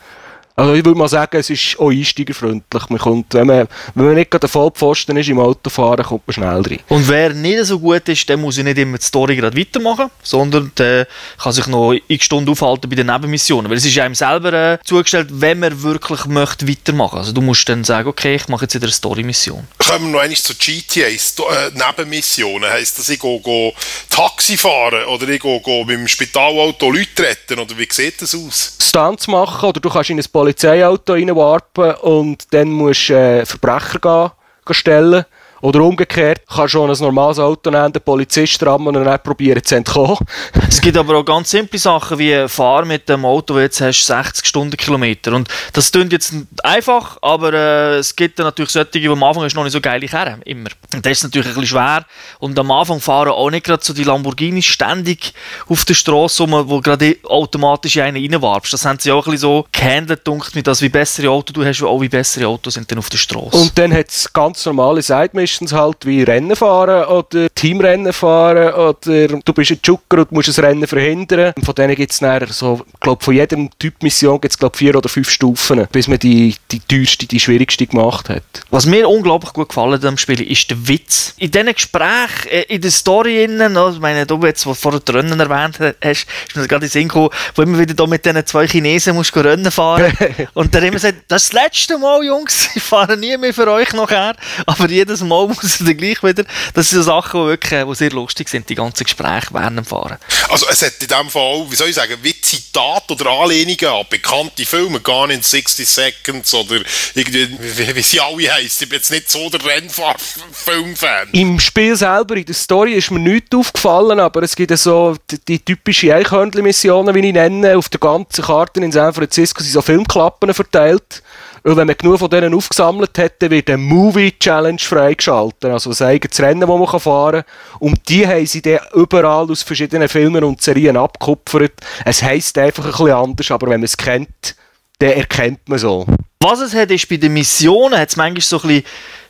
also 0.58 0.74
ich 0.74 0.84
würde 0.84 0.98
mal 0.98 1.08
sagen, 1.08 1.36
es 1.38 1.50
ist 1.50 1.78
auch 1.78 1.90
einsteigerfreundlich. 1.90 2.88
Man 2.88 2.98
kommt, 2.98 3.32
wenn, 3.34 3.46
man, 3.46 3.68
wenn 3.94 4.06
man 4.06 4.14
nicht 4.16 4.30
gerade 4.30 4.40
der 4.40 4.48
Vollpfosten 4.48 5.16
ist 5.16 5.28
im 5.28 5.38
Autofahren, 5.38 6.04
kommt 6.04 6.26
man 6.26 6.34
schnell 6.34 6.60
rein. 6.60 6.80
Und 6.88 7.08
wer 7.08 7.32
nicht 7.32 7.64
so 7.64 7.78
gut 7.78 8.08
ist, 8.08 8.28
der 8.28 8.36
muss 8.36 8.56
ja 8.56 8.64
nicht 8.64 8.76
immer 8.78 8.98
die 8.98 9.04
Story 9.04 9.36
gerade 9.36 9.56
weitermachen, 9.56 10.10
sondern 10.22 10.72
der 10.76 11.06
kann 11.40 11.52
sich 11.52 11.66
noch 11.68 11.94
x 12.08 12.24
Stunden 12.24 12.50
aufhalten 12.50 12.88
bei 12.90 12.96
den 12.96 13.06
Nebenmissionen. 13.06 13.70
Weil 13.70 13.78
es 13.78 13.84
ist 13.84 13.94
ja 13.94 14.04
einem 14.04 14.14
selber 14.14 14.52
äh, 14.52 14.78
zugestellt, 14.84 15.28
wenn 15.30 15.60
man 15.60 15.80
wirklich 15.82 16.26
möchte 16.26 16.68
weitermachen. 16.68 17.18
Also 17.18 17.32
du 17.32 17.40
musst 17.40 17.68
dann 17.68 17.84
sagen, 17.84 18.08
okay, 18.08 18.34
ich 18.34 18.48
mache 18.48 18.64
jetzt 18.64 18.74
wieder 18.74 18.86
eine 18.86 18.92
Story-Mission. 18.92 19.66
Kommen 19.78 20.06
wir 20.06 20.12
noch 20.12 20.20
einmal 20.20 20.36
zu 20.36 20.54
GTAs, 20.54 21.28
Sto- 21.34 21.48
äh, 21.50 21.70
Nebenmissionen. 21.72 22.68
Heisst 22.68 22.98
das, 22.98 23.08
ich 23.08 23.20
gehe, 23.20 23.40
gehe 23.40 23.72
Taxi 24.10 24.56
fahren 24.56 25.04
oder 25.04 25.28
ich 25.28 25.40
gehe, 25.40 25.60
gehe 25.60 25.84
mit 25.86 25.96
dem 25.96 26.08
Spitalauto 26.08 26.90
Leute 26.90 27.22
retten? 27.22 27.58
Oder 27.60 27.78
wie 27.78 27.86
sieht 27.90 28.20
das 28.20 28.34
aus? 28.34 28.76
Stunts 28.80 29.26
machen 29.28 29.68
oder 29.68 29.80
du 29.80 29.90
kannst 29.90 30.10
in 30.10 30.18
ein 30.18 30.24
Polizeiauto 30.48 31.12
reinwarpen 31.12 31.94
und 31.96 32.54
dann 32.54 32.70
musst 32.70 33.10
du 33.10 33.14
äh, 33.14 33.44
Verbrecher 33.44 33.98
gehen, 34.00 34.30
gehen 34.64 34.74
stellen. 34.74 35.24
Oder 35.60 35.80
umgekehrt, 35.82 36.42
kannst 36.46 36.74
du 36.74 36.78
schon 36.78 36.90
ein 36.90 36.98
normales 36.98 37.38
Auto 37.38 37.70
nehmen, 37.70 37.92
den 37.92 38.02
Polizist 38.02 38.64
rammen 38.64 38.96
und 38.96 39.04
dann 39.04 39.22
probieren 39.22 39.62
zu 39.62 39.74
entkommen. 39.74 40.18
Es 40.68 40.80
gibt 40.80 40.96
aber 40.96 41.16
auch 41.16 41.24
ganz 41.24 41.50
simple 41.50 41.78
Sachen 41.78 42.18
wie 42.18 42.46
fahr 42.46 42.84
mit 42.84 43.08
dem 43.08 43.24
Auto, 43.24 43.54
wo 43.54 43.58
jetzt 43.58 43.80
hast 43.80 44.06
60 44.06 44.46
Stundenkilometer. 44.46 45.32
Und 45.32 45.48
das 45.72 45.90
klingt 45.90 46.12
jetzt 46.12 46.34
einfach, 46.62 47.18
aber 47.22 47.52
äh, 47.52 47.96
es 47.96 48.14
gibt 48.14 48.38
dann 48.38 48.46
natürlich 48.46 48.70
solche, 48.70 48.90
die 48.90 49.08
am 49.08 49.22
Anfang 49.22 49.48
noch 49.54 49.64
nicht 49.64 49.72
so 49.72 49.80
geile 49.80 50.06
Kerren, 50.06 50.42
immer. 50.42 50.70
Und 50.94 51.04
das 51.04 51.12
ist 51.12 51.24
natürlich 51.24 51.48
ein 51.48 51.54
bisschen 51.54 51.78
schwer. 51.78 52.04
Und 52.38 52.58
am 52.58 52.70
Anfang 52.70 53.00
fahren 53.00 53.30
auch 53.30 53.50
nicht 53.50 53.64
gerade 53.64 53.84
so 53.84 53.92
die 53.92 54.04
Lamborghinis 54.04 54.66
ständig 54.66 55.32
auf 55.68 55.84
der 55.84 55.94
Straße 55.94 56.42
rum, 56.42 56.68
wo 56.68 56.80
gerade 56.80 57.16
automatisch 57.24 57.96
in 57.96 58.02
einen 58.02 58.32
reinwarfst. 58.32 58.72
Das 58.72 58.84
haben 58.84 58.98
sie 58.98 59.10
auch 59.10 59.26
ein 59.26 59.32
bisschen 59.32 59.38
so 59.38 59.66
gehandelt, 59.72 60.26
dunkt 60.26 60.54
mir 60.54 60.62
das, 60.62 60.82
wie 60.82 60.88
bessere 60.88 61.30
Autos 61.30 61.54
du 61.54 61.64
hast, 61.64 61.82
auch 61.82 62.00
wie 62.00 62.08
bessere 62.08 62.46
Autos 62.46 62.74
sind 62.74 62.90
dann 62.90 62.98
auf 62.98 63.10
der 63.10 63.18
Straße. 63.18 63.56
Und 63.56 63.76
dann 63.78 63.92
hat 63.92 64.08
es 64.08 64.32
ganz 64.32 64.64
normale 64.66 65.02
Side-Missions 65.48 65.72
halt, 65.72 66.04
wie 66.04 66.22
Rennen 66.22 66.54
fahren 66.54 67.06
oder 67.06 67.48
Teamrennen 67.58 68.12
fahren 68.12 68.72
oder 68.72 69.40
du 69.44 69.52
bist 69.52 69.72
ein 69.72 69.80
Jucker 69.82 70.18
und 70.18 70.30
musst 70.30 70.56
ein 70.56 70.64
Rennen 70.64 70.86
verhindern. 70.86 71.52
Von 71.64 71.74
denen 71.74 71.96
gibt 71.96 72.12
es 72.12 72.22
so, 72.56 72.82
glaub, 73.00 73.24
von 73.24 73.34
jedem 73.34 73.68
Typ 73.80 74.00
Mission 74.00 74.40
gibt 74.40 74.54
es 74.54 74.70
vier 74.74 74.94
oder 74.94 75.08
fünf 75.08 75.28
Stufen, 75.28 75.88
bis 75.90 76.06
man 76.06 76.20
die, 76.20 76.54
die 76.70 76.78
teuerste, 76.78 77.26
die 77.26 77.40
schwierigste 77.40 77.88
gemacht 77.88 78.28
hat. 78.28 78.44
Was 78.70 78.86
mir 78.86 79.08
unglaublich 79.08 79.52
gut 79.52 79.70
gefallen 79.70 79.94
hat 79.94 80.04
am 80.04 80.16
Spiel 80.16 80.40
ist 80.40 80.70
der 80.70 80.86
Witz. 80.86 81.34
In 81.36 81.50
diesen 81.50 81.72
Gesprächen, 81.72 82.48
äh, 82.48 82.62
in 82.68 82.80
der 82.80 82.92
Story 82.92 83.42
innen, 83.42 83.72
no, 83.72 83.90
ich 83.90 83.98
meine, 83.98 84.24
du 84.24 84.40
jetzt, 84.44 84.64
was 84.64 84.76
du 84.76 84.82
vorher 84.82 85.00
die 85.00 85.10
Rennen 85.10 85.40
erwähnt 85.40 85.80
hast, 85.80 86.26
ist 86.48 86.56
mir 86.56 86.68
gerade 86.68 86.86
in 86.86 86.88
den 86.88 86.90
Sinn 86.90 87.08
gekommen, 87.08 87.30
wo 87.56 87.62
immer 87.62 87.80
wieder 87.80 87.94
da 87.94 88.06
mit 88.06 88.24
diesen 88.24 88.46
zwei 88.46 88.68
Chinesen 88.68 89.16
musst 89.16 89.34
du 89.34 89.40
Rennen 89.40 89.72
fahren. 89.72 90.12
und 90.54 90.72
der 90.72 90.82
immer 90.84 91.00
sagt, 91.00 91.24
das 91.26 91.44
ist 91.44 91.54
das 91.54 91.62
letzte 91.64 91.98
Mal, 91.98 92.24
Jungs, 92.24 92.70
ich 92.76 92.82
fahre 92.84 93.16
nie 93.16 93.36
mehr 93.36 93.52
für 93.52 93.68
euch 93.68 93.92
nachher. 93.94 94.36
Aber 94.64 94.88
jedes 94.88 95.22
Mal 95.22 95.48
muss 95.48 95.80
er 95.80 95.86
dann 95.86 95.96
gleich 95.96 96.22
wieder. 96.22 96.44
Das 96.74 96.90
sind 96.90 97.02
so 97.02 97.08
Sachen, 97.08 97.47
wirklich, 97.48 97.84
die 97.84 97.94
sehr 97.94 98.10
lustig 98.10 98.48
sind, 98.48 98.68
die 98.68 98.74
ganzen 98.74 99.04
Gespräche 99.04 99.48
während 99.52 99.78
dem 99.78 99.84
Fahren. 99.84 100.18
Also 100.48 100.66
es 100.70 100.82
hat 100.82 100.94
in 101.00 101.08
dem 101.08 101.30
Fall, 101.30 101.42
auch, 101.42 101.66
wie 101.70 101.76
soll 101.76 101.88
ich 101.88 101.94
sagen, 101.94 102.16
wie 102.22 102.40
Zitat 102.40 103.10
oder 103.10 103.30
Anlehnungen 103.30 103.86
an 103.86 104.06
bekannte 104.08 104.64
Filme, 104.64 105.00
Gone 105.00 105.34
in 105.34 105.42
60 105.42 105.88
Seconds 105.88 106.54
oder 106.54 106.80
irgendwie, 107.14 107.48
wie, 107.58 107.96
wie 107.96 108.02
sie 108.02 108.20
alle 108.20 108.52
heißen. 108.52 108.84
Ich 108.84 108.88
bin 108.88 108.98
jetzt 108.98 109.10
nicht 109.10 109.30
so 109.30 109.50
der 109.50 109.64
Rennfahr-Filmfan. 109.64 111.28
Im 111.32 111.58
Spiel 111.60 111.96
selber, 111.96 112.36
in 112.36 112.44
der 112.44 112.54
Story, 112.54 112.94
ist 112.94 113.10
mir 113.10 113.18
nichts 113.18 113.54
aufgefallen, 113.54 114.20
aber 114.20 114.42
es 114.42 114.54
gibt 114.54 114.76
so 114.78 115.16
die, 115.30 115.38
die 115.38 115.58
typischen 115.58 116.12
Eichhörnchen-Missionen, 116.12 117.14
wie 117.14 117.26
ich 117.26 117.32
nenne. 117.32 117.76
Auf 117.76 117.88
der 117.88 118.00
ganzen 118.00 118.44
Karte 118.44 118.80
in 118.80 118.92
San 118.92 119.12
Francisco 119.12 119.62
sind 119.62 119.72
so 119.72 119.82
Filmklappen 119.82 120.52
verteilt. 120.54 121.22
Und 121.62 121.76
wenn 121.76 121.86
man 121.86 121.96
genug 121.96 122.18
von 122.18 122.30
denen 122.30 122.54
aufgesammelt 122.54 123.10
dann 123.16 123.50
wird 123.50 123.68
eine 123.68 123.78
Movie-Challenge 123.78 124.78
freigeschaltet. 124.78 125.70
Also 125.70 125.90
ein 125.90 126.10
eigenes 126.10 126.40
Rennen, 126.40 126.60
das 126.60 126.68
man 126.68 127.00
fahren 127.00 127.42
kann. 127.42 127.78
Und 127.80 128.08
die 128.08 128.26
haben 128.26 128.46
sie 128.46 128.62
dann 128.62 128.80
überall 128.94 129.50
aus 129.50 129.62
verschiedenen 129.62 130.08
Filmen 130.08 130.44
und 130.44 130.62
Serien 130.62 130.96
abgekupfert. 130.96 131.72
Es 132.04 132.22
heisst 132.22 132.58
einfach 132.58 132.84
ein 132.84 132.90
bisschen 132.90 133.12
anders, 133.12 133.50
aber 133.50 133.68
wenn 133.68 133.80
man 133.80 133.84
es 133.84 133.96
kennt, 133.96 134.56
dann 134.98 135.10
erkennt 135.10 135.68
man 135.68 135.78
so. 135.78 136.06
Was 136.40 136.60
es 136.60 136.74
hat, 136.74 136.90
ist 136.90 137.08
bei 137.08 137.16
den 137.16 137.32
Missionen, 137.32 137.98
hat 137.98 138.10
es 138.10 138.16
manchmal 138.16 138.42
so 138.42 138.56
ein 138.62 138.68
bisschen, 138.68 138.84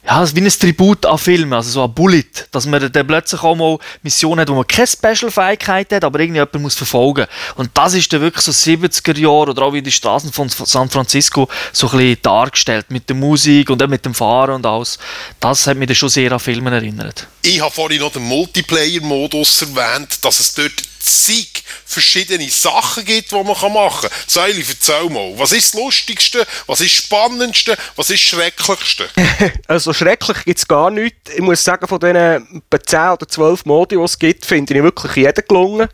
ja, 0.04 0.22
es 0.22 0.30
ist 0.30 0.36
wie 0.36 0.40
ein 0.40 0.48
Tribut 0.48 1.04
an 1.04 1.18
Filme, 1.18 1.56
also 1.56 1.70
so 1.70 1.84
ein 1.84 1.92
Bullet, 1.92 2.24
dass 2.50 2.66
man 2.66 2.90
dann 2.90 3.06
plötzlich 3.06 3.42
auch 3.42 3.54
mal 3.54 3.78
Missionen 4.02 4.40
hat, 4.40 4.48
wo 4.48 4.54
man 4.54 4.66
keine 4.66 4.86
Special-Fähigkeit 4.86 5.92
hat, 5.92 6.04
aber 6.04 6.20
irgendjemand 6.20 6.54
muss 6.54 6.74
verfolgen. 6.74 7.26
Und 7.56 7.70
das 7.74 7.94
ist 7.94 8.12
dann 8.12 8.20
wirklich 8.20 8.44
so 8.44 8.52
70er 8.52 9.18
Jahre 9.18 9.50
oder 9.50 9.62
auch 9.62 9.72
wie 9.72 9.82
die 9.82 9.92
Straßen 9.92 10.32
von 10.32 10.48
San 10.48 10.88
Francisco 10.88 11.48
so 11.72 11.88
ein 11.90 11.98
bisschen 11.98 12.22
dargestellt, 12.22 12.86
mit 12.90 13.08
der 13.08 13.16
Musik 13.16 13.70
und 13.70 13.82
auch 13.82 13.88
mit 13.88 14.04
dem 14.04 14.14
Fahren 14.14 14.54
und 14.54 14.66
alles. 14.66 14.98
Das 15.40 15.66
hat 15.66 15.76
mich 15.76 15.88
dann 15.88 15.96
schon 15.96 16.08
sehr 16.08 16.32
an 16.32 16.40
Filme 16.40 16.70
erinnert. 16.70 17.26
Ich 17.42 17.60
habe 17.60 17.74
vorhin 17.74 18.00
noch 18.00 18.12
den 18.12 18.22
Multiplayer-Modus 18.22 19.62
erwähnt, 19.62 20.24
dass 20.24 20.40
es 20.40 20.54
dort 20.54 20.82
zig 21.00 21.64
verschiedene 21.84 22.48
Sachen 22.50 23.04
gibt, 23.04 23.30
die 23.30 23.34
man 23.34 23.46
machen 23.46 23.72
kann. 23.72 24.10
Seili, 24.26 24.64
erzähl 24.68 25.08
mal, 25.08 25.32
was 25.36 25.52
ist 25.52 25.74
das 25.74 25.80
Lustigste, 25.80 26.46
was 26.66 26.80
ist 26.80 26.96
das 26.96 27.04
Spannendste, 27.04 27.76
was 27.96 28.10
ist 28.10 28.22
das 28.22 28.28
Schrecklichste? 28.28 29.08
Also 29.66 29.87
schrecklich 29.92 30.44
gibt 30.44 30.58
es 30.58 30.68
gar 30.68 30.90
nichts. 30.90 31.34
Ich 31.34 31.40
muss 31.40 31.62
sagen, 31.62 31.86
von 31.86 31.98
diesen 31.98 32.16
etwa 32.16 32.80
10 32.84 33.00
oder 33.10 33.28
12 33.28 33.66
Modi, 33.66 33.96
die 33.96 34.02
es 34.02 34.18
gibt, 34.18 34.46
finde 34.46 34.74
ich 34.74 34.82
wirklich 34.82 35.16
jeden 35.16 35.44
gelungen. 35.46 35.88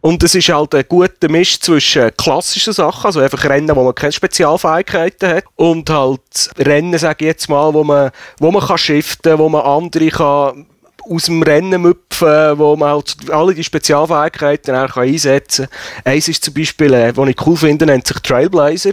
Und 0.00 0.20
es 0.24 0.34
ist 0.34 0.48
halt 0.48 0.74
ein 0.74 0.84
guter 0.88 1.28
Misch 1.28 1.60
zwischen 1.60 2.10
klassischen 2.16 2.72
Sachen, 2.72 3.06
also 3.06 3.20
einfach 3.20 3.44
Rennen, 3.44 3.74
wo 3.76 3.84
man 3.84 3.94
keine 3.94 4.10
Spezialfähigkeiten 4.10 5.28
hat, 5.28 5.44
und 5.54 5.88
halt 5.88 6.50
Rennen, 6.58 6.98
sage 6.98 7.24
ich 7.24 7.28
jetzt 7.28 7.48
mal, 7.48 7.72
wo 7.72 7.84
man, 7.84 8.10
wo 8.38 8.50
man 8.50 8.66
kann 8.66 8.78
shiften, 8.78 9.38
wo 9.38 9.48
man 9.48 9.62
andere 9.62 10.08
kann 10.08 10.66
aus 11.08 11.24
dem 11.26 11.42
Rennen 11.42 11.82
müpfen, 11.82 12.58
wo 12.58 12.74
man 12.74 12.90
halt 12.90 13.16
alle 13.30 13.54
die 13.54 13.62
Spezialfähigkeiten 13.62 14.74
kann 14.74 15.04
einsetzen 15.04 15.68
kann. 15.68 16.12
Eins 16.12 16.26
ist 16.26 16.44
zum 16.44 16.54
Beispiel, 16.54 16.92
äh, 16.94 17.16
was 17.16 17.28
ich 17.28 17.46
cool 17.46 17.56
finde, 17.56 17.86
nennt 17.86 18.06
sich 18.06 18.18
Trailblazer. 18.18 18.92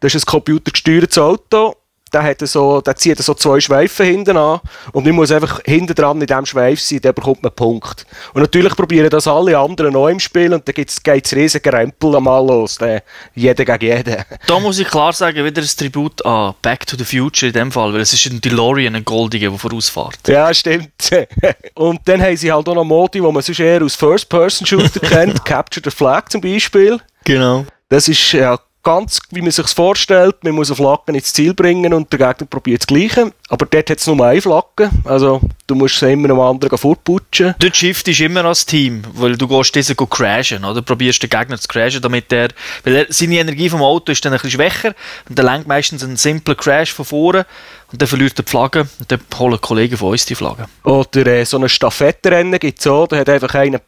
Das 0.00 0.14
ist 0.14 0.24
ein 0.24 0.30
computergesteuertes 0.30 1.18
Auto. 1.18 1.76
Der, 2.12 2.22
hat 2.22 2.40
so, 2.40 2.80
der 2.80 2.96
zieht 2.96 3.18
so 3.18 3.34
zwei 3.34 3.60
Schweifen 3.60 4.06
hinten 4.06 4.36
an 4.36 4.60
und 4.92 5.04
man 5.04 5.14
muss 5.14 5.30
einfach 5.30 5.60
hinten 5.64 5.94
dran 5.94 6.20
in 6.20 6.26
diesem 6.26 6.46
Schweif 6.46 6.80
sein, 6.80 7.00
dann 7.00 7.14
bekommt 7.14 7.42
man 7.42 7.50
einen 7.50 7.56
Punkt. 7.56 8.06
Und 8.34 8.42
natürlich 8.42 8.74
probieren 8.74 9.10
das 9.10 9.26
alle 9.26 9.58
anderen 9.58 9.92
neu 9.92 10.10
im 10.10 10.20
Spiel 10.20 10.52
und 10.52 10.66
dann 10.66 10.74
geht 10.74 10.90
es 10.90 11.32
riesige 11.32 11.72
Rempel 11.72 12.16
einmal 12.16 12.46
los, 12.46 12.76
dann 12.76 13.00
jeder 13.34 13.64
gegen 13.64 13.96
jeden. 13.96 14.24
Da 14.46 14.58
muss 14.58 14.78
ich 14.78 14.88
klar 14.88 15.12
sagen, 15.12 15.44
wieder 15.44 15.62
ein 15.62 15.68
Tribut 15.68 16.24
an 16.24 16.54
Back 16.62 16.86
to 16.86 16.96
the 16.96 17.04
Future 17.04 17.48
in 17.48 17.54
dem 17.54 17.72
Fall, 17.72 17.92
weil 17.92 18.00
es 18.00 18.12
ist 18.12 18.26
ein 18.26 18.40
DeLorean, 18.40 18.94
ein 18.94 19.04
goldiger, 19.04 19.50
der 19.50 19.58
vorausfährt. 19.58 20.28
Ja, 20.28 20.52
stimmt. 20.52 20.92
und 21.74 22.00
dann 22.04 22.22
haben 22.22 22.36
sie 22.36 22.52
halt 22.52 22.68
auch 22.68 22.74
noch 22.74 22.84
Modi, 22.84 23.20
die 23.20 23.20
man 23.20 23.42
sonst 23.42 23.60
eher 23.60 23.82
aus 23.82 23.94
First-Person-Shooter 23.94 25.00
kennt, 25.08 25.44
Capture 25.44 25.82
the 25.84 25.94
Flag 25.94 26.28
zum 26.28 26.40
Beispiel. 26.40 27.00
Genau. 27.24 27.66
Das 27.88 28.08
ist 28.08 28.32
ja 28.32 28.58
ganz, 28.82 29.20
wie 29.30 29.42
man 29.42 29.50
sich 29.50 29.66
vorstellt. 29.68 30.42
Man 30.42 30.54
muss 30.54 30.70
eine 30.70 30.76
Flagge 30.76 31.12
ins 31.12 31.32
Ziel 31.32 31.54
bringen 31.54 31.92
und 31.92 32.12
der 32.12 32.18
Gegner 32.18 32.46
probiert 32.46 32.82
das 32.82 32.86
Gleiche. 32.86 33.32
Aber 33.48 33.66
dort 33.66 33.90
hat 33.90 33.98
es 33.98 34.06
nur 34.06 34.24
eine 34.24 34.40
Flagge. 34.40 34.90
Also, 35.04 35.40
du 35.66 35.74
musst 35.74 35.98
sie 35.98 36.12
immer 36.12 36.30
einem 36.30 36.40
anderen 36.40 36.78
fortputschen. 36.78 37.54
Dort 37.58 37.76
shift 37.76 38.08
ist 38.08 38.20
immer 38.20 38.44
als 38.44 38.64
Team, 38.64 39.02
weil 39.14 39.36
du 39.36 39.48
gehst 39.48 39.74
diesen 39.74 39.96
crashen, 39.96 40.64
oder? 40.64 40.82
Probierst 40.82 41.22
den 41.22 41.30
Gegner 41.30 41.58
zu 41.58 41.68
crashen, 41.68 42.00
damit 42.00 42.30
der, 42.30 42.48
weil 42.84 42.96
er, 42.96 43.06
seine 43.08 43.38
Energie 43.38 43.68
vom 43.68 43.82
Auto 43.82 44.12
ist 44.12 44.24
dann 44.24 44.32
ein 44.32 44.36
bisschen 44.36 44.52
schwächer 44.52 44.94
und 45.28 45.36
der 45.36 45.44
lenkt 45.44 45.66
meistens 45.66 46.04
einen 46.04 46.16
simplen 46.16 46.56
Crash 46.56 46.92
von 46.92 47.04
vorne 47.04 47.46
und 47.92 48.00
dann 48.00 48.08
verliert 48.08 48.38
er 48.38 48.44
die 48.44 48.50
Flagge 48.50 48.88
und 48.98 49.10
dann 49.10 49.20
holen 49.38 49.60
Kollegen 49.60 49.96
von 49.96 50.10
uns 50.12 50.26
die 50.26 50.34
Flagge. 50.34 50.66
Oder 50.84 51.26
äh, 51.26 51.44
so 51.44 51.58
ein 51.58 51.68
Stafettenrennen 51.68 52.58
gibt 52.58 52.78
es 52.78 52.86
auch, 52.86 53.08
da 53.08 53.16
hat 53.16 53.28
einfach 53.28 53.54
einer 53.54 53.80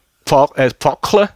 äh, 0.55 0.69
Fackeln 0.79 1.29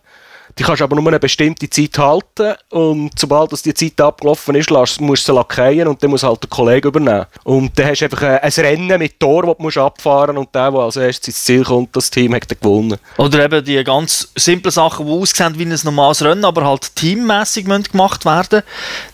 die 0.57 0.63
kannst 0.63 0.81
aber 0.81 0.95
nur 0.95 1.07
eine 1.07 1.19
bestimmte 1.19 1.69
Zeit 1.69 1.97
halten 1.97 2.55
und 2.69 3.11
sobald 3.17 3.51
das 3.51 3.61
die 3.61 3.73
Zeit 3.73 3.99
abgelaufen 4.01 4.55
ist, 4.55 4.71
musst 4.71 5.27
du 5.27 5.31
sie 5.31 5.35
lackieren 5.35 5.87
und 5.87 6.01
dann 6.01 6.09
muss 6.09 6.23
halt 6.23 6.41
der 6.43 6.49
Kollege 6.49 6.87
übernehmen. 6.87 7.25
Und 7.43 7.77
dann 7.77 7.87
hast 7.87 7.99
du 7.99 8.05
einfach 8.05 8.21
ein, 8.23 8.39
ein 8.39 8.51
Rennen 8.51 8.99
mit 8.99 9.19
Tor, 9.19 9.43
das 9.43 9.57
du 9.57 9.63
musst 9.63 9.77
abfahren 9.77 10.37
und 10.37 10.53
der, 10.53 10.71
der 10.71 10.79
als 10.79 10.95
erstes 10.95 11.27
ins 11.27 11.43
Ziel 11.43 11.63
kommt, 11.63 11.95
das 11.95 12.09
Team 12.09 12.33
hat 12.33 12.49
dann 12.49 12.57
gewonnen. 12.59 12.97
Oder 13.17 13.45
eben 13.45 13.63
die 13.63 13.83
ganz 13.83 14.31
simplen 14.35 14.71
Sachen, 14.71 15.05
die 15.05 15.11
aussehen 15.11 15.57
wie 15.57 15.65
ein 15.65 15.79
normales 15.83 16.23
Rennen, 16.23 16.45
aber 16.45 16.65
halt 16.65 16.95
teammäßig 16.95 17.65
gemacht 17.65 18.25
werden. 18.25 18.63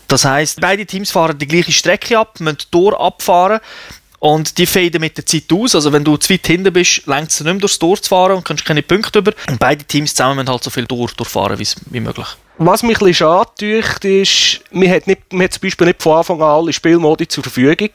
Das 0.08 0.24
heisst, 0.24 0.60
beide 0.60 0.86
Teams 0.86 1.10
fahren 1.10 1.38
die 1.38 1.46
gleiche 1.46 1.72
Strecke 1.72 2.18
ab, 2.18 2.40
müssen 2.40 2.58
Tor 2.70 3.00
abfahren 3.00 3.60
und 4.24 4.56
die 4.56 4.64
faden 4.64 5.02
mit 5.02 5.18
der 5.18 5.26
Zeit 5.26 5.52
aus. 5.52 5.74
Also 5.74 5.92
wenn 5.92 6.02
du 6.02 6.16
zu 6.16 6.32
weit 6.32 6.46
hinten 6.46 6.72
bist, 6.72 7.06
längt 7.06 7.30
es 7.30 7.40
nicht 7.40 7.52
mehr 7.52 7.60
durchs 7.60 7.78
Tor 7.78 8.00
zu 8.00 8.08
fahren 8.08 8.36
und 8.36 8.44
kannst 8.44 8.64
keine 8.64 8.82
Punkte 8.82 9.18
über. 9.18 9.32
Und 9.50 9.58
beide 9.58 9.84
Teams 9.84 10.14
zusammen 10.14 10.36
müssen 10.36 10.48
halt 10.48 10.64
so 10.64 10.70
viel 10.70 10.86
Tor 10.86 11.10
durchfahren 11.14 11.58
wie, 11.58 12.00
möglich. 12.00 12.26
Was 12.56 12.82
mich 12.82 12.96
ein 12.96 13.00
bisschen 13.00 13.14
schade 13.14 13.50
tut, 13.58 14.04
ist, 14.06 14.60
man 14.70 14.88
hat, 14.88 15.06
nicht, 15.06 15.30
man 15.30 15.44
hat 15.44 15.52
zum 15.52 15.60
Beispiel 15.60 15.88
nicht 15.88 16.02
von 16.02 16.16
Anfang 16.16 16.40
an 16.40 16.48
alle 16.48 16.72
Spielmodi 16.72 17.28
zur 17.28 17.42
Verfügung. 17.42 17.90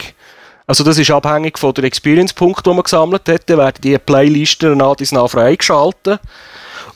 Also 0.68 0.84
das 0.84 1.00
ist 1.00 1.10
abhängig 1.10 1.58
von 1.58 1.74
der 1.74 1.86
Experience-Punkte, 1.86 2.70
die 2.70 2.76
man 2.76 2.84
gesammelt 2.84 3.28
hat. 3.28 3.50
Dann 3.50 3.58
werden 3.58 3.82
die 3.82 3.98
Playlisten 3.98 4.78
nach 4.78 4.98
dies 4.98 5.12
nach 5.12 5.32
freigeschaltet. 5.32 6.20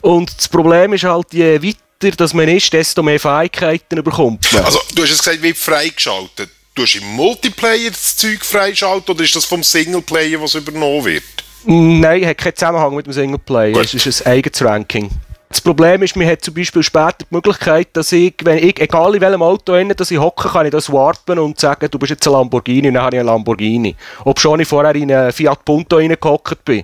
Und 0.02 0.38
das 0.38 0.48
Problem 0.48 0.94
ist 0.94 1.06
halt, 1.06 1.34
je 1.34 1.60
weiter 1.60 2.16
dass 2.18 2.36
man 2.36 2.50
ist, 2.50 2.72
desto 2.72 3.02
mehr 3.02 3.20
Fähigkeiten 3.20 4.04
bekommt 4.04 4.54
man. 4.54 4.66
Also 4.66 4.80
du 4.94 5.02
hast 5.02 5.12
es 5.12 5.24
gesagt, 5.24 5.42
wie 5.42 5.54
freigeschaltet 5.54 6.50
du 6.75 6.84
hast 6.84 6.96
im 6.96 7.08
Multiplayer 7.15 7.89
das 7.89 8.15
Zeug 8.15 8.44
freischalten 8.44 9.13
oder 9.13 9.24
ist 9.24 9.36
das 9.36 9.46
vom 9.46 9.63
Singleplayer, 9.63 10.42
was 10.42 10.56
übernommen 10.56 11.06
wird? 11.06 11.24
Nein, 11.65 12.25
hat 12.25 12.38
keinen 12.38 12.56
Zusammenhang 12.56 12.96
mit 12.96 13.06
dem 13.06 13.13
Singleplayer. 13.13 13.77
Es 13.80 13.94
ist 13.94 14.25
ein 14.25 14.34
eigenes 14.34 14.63
Ranking. 14.63 15.10
Das 15.48 15.62
Problem 15.62 16.01
ist, 16.01 16.15
man 16.15 16.25
hat 16.27 16.42
zum 16.42 16.56
Beispiel 16.56 16.82
später 16.82 17.18
die 17.22 17.36
Möglichkeit, 17.36 17.89
dass 17.94 18.12
ich, 18.12 18.34
wenn 18.44 18.58
ich, 18.58 18.82
egal 18.82 19.13
in 19.13 19.22
welchem 19.22 19.44
Auto 19.44 19.75
innen, 19.75 19.96
dass 19.96 20.10
ich 20.10 20.18
hocke, 20.18 20.50
kann 20.50 20.65
ich 20.65 20.72
das 20.72 20.92
warpen 20.92 21.38
und 21.38 21.60
sagen, 21.60 21.88
du 21.92 22.00
bist 22.00 22.10
jetzt 22.10 22.27
ein 22.27 22.34
Lamborghini 22.34 22.88
und 22.88 22.96
dann 22.96 23.03
habe 23.03 23.18
ich 23.18 23.20
einen 23.20 23.27
Lamborghini. 23.27 23.96
Ob 24.25 24.39
schon 24.39 24.62
ich 24.62 24.68
vorher 24.68 24.96
in 24.96 25.12
einen 25.12 25.32
Fiat 25.32 25.63
Punto 25.63 25.98
reingehockt 25.98 26.65
bin. 26.65 26.84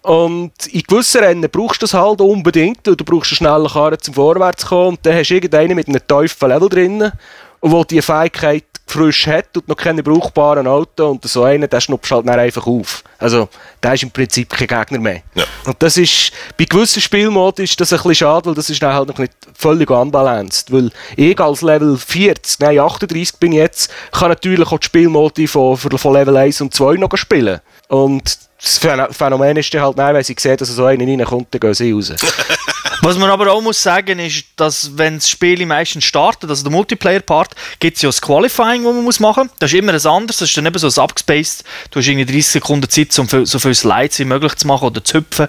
Und 0.00 0.52
in 0.72 0.80
gewissen 0.80 1.22
Rennen 1.22 1.50
brauchst 1.50 1.82
du 1.82 1.84
das 1.84 1.92
halt 1.92 2.22
unbedingt, 2.22 2.86
du 2.86 2.96
brauchst 2.96 3.32
eine 3.32 3.36
schnelle 3.36 3.68
Karre 3.68 3.98
zum 3.98 4.14
Vorwärts 4.14 4.64
kommen 4.64 4.88
und 4.88 5.00
dann 5.04 5.14
hast 5.14 5.28
du 5.28 5.34
irgendeinen 5.34 5.76
mit 5.76 5.86
einem 5.86 6.00
tiefen 6.08 6.48
Level 6.48 6.70
drin, 6.70 7.12
wo 7.60 7.84
die 7.84 8.00
Fähigkeit 8.00 8.64
frisch 8.86 9.26
hat 9.26 9.56
und 9.56 9.68
noch 9.68 9.76
keine 9.76 10.02
brauchbaren 10.02 10.66
Auto 10.66 11.10
und 11.10 11.24
so 11.24 11.42
einen, 11.42 11.68
der 11.68 11.80
schnupft 11.80 12.10
halt 12.10 12.26
dann 12.26 12.38
einfach 12.38 12.66
auf. 12.66 13.02
Also, 13.18 13.48
der 13.82 13.94
ist 13.94 14.04
im 14.04 14.10
Prinzip 14.10 14.50
kein 14.50 14.68
Gegner 14.68 14.98
mehr. 15.00 15.22
Ja. 15.34 15.44
Und 15.64 15.82
das 15.82 15.96
ist, 15.96 16.30
bei 16.56 16.64
gewissen 16.64 17.02
Spielmodi 17.02 17.64
ist 17.64 17.80
das 17.80 17.92
ein 17.92 17.96
bisschen 17.96 18.14
schade, 18.14 18.46
weil 18.46 18.54
das 18.54 18.70
ist 18.70 18.80
dann 18.82 18.94
halt 18.94 19.08
noch 19.08 19.18
nicht 19.18 19.32
völlig 19.54 19.90
unbalanced. 19.90 20.72
Weil 20.72 20.90
ich 21.16 21.38
als 21.40 21.62
Level 21.62 21.96
40, 21.96 22.60
nein 22.60 22.78
38 22.78 23.38
bin 23.38 23.52
ich 23.52 23.58
jetzt, 23.58 23.90
kann 24.12 24.28
natürlich 24.28 24.70
auch 24.70 24.78
die 24.78 24.86
Spielmodi 24.86 25.46
von, 25.48 25.76
von 25.76 26.12
Level 26.12 26.36
1 26.36 26.60
und 26.60 26.72
2 26.72 26.94
noch 26.94 27.16
spielen. 27.16 27.60
Und 27.88 28.38
das 28.60 28.78
Phänomen 28.78 29.56
ist 29.56 29.72
dann 29.74 29.82
halt, 29.82 29.96
nein, 29.96 30.14
wenn 30.14 30.24
sie 30.24 30.34
sehen, 30.38 30.56
dass 30.56 30.68
so 30.68 30.84
einer 30.84 31.04
reinkommt, 31.04 31.48
dann 31.50 31.60
gehen 31.60 31.74
sie 31.74 31.92
raus. 31.92 32.12
Was 33.06 33.18
man 33.18 33.30
aber 33.30 33.52
auch 33.52 33.60
muss 33.60 33.80
sagen 33.80 34.18
ist, 34.18 34.46
dass 34.56 34.98
wenn 34.98 35.18
das 35.18 35.30
Spiel 35.30 35.64
meistens 35.64 36.02
startet, 36.02 36.50
also 36.50 36.64
der 36.64 36.72
Multiplayer-Part, 36.72 37.54
gibt 37.78 37.98
es 37.98 38.02
ja 38.02 38.08
das 38.08 38.20
Qualifying, 38.20 38.82
das 38.82 38.92
man 38.92 39.04
muss 39.04 39.20
machen 39.20 39.44
muss. 39.44 39.58
Das 39.60 39.72
ist 39.72 39.78
immer 39.78 39.92
ein 39.92 40.04
anderes, 40.04 40.38
das 40.38 40.48
ist 40.48 40.56
dann 40.56 40.66
eben 40.66 40.76
so 40.76 40.88
ein 40.88 41.04
abgespaced. 41.04 41.62
Du 41.92 42.00
hast 42.00 42.08
irgendwie 42.08 42.26
30 42.26 42.46
Sekunden 42.48 42.90
Zeit, 42.90 43.16
um 43.20 43.28
so 43.46 43.60
viele 43.60 43.76
Slides 43.76 44.18
wie 44.18 44.24
möglich 44.24 44.56
zu 44.56 44.66
machen 44.66 44.86
oder 44.86 45.04
zu 45.04 45.18
hüpfen. 45.18 45.46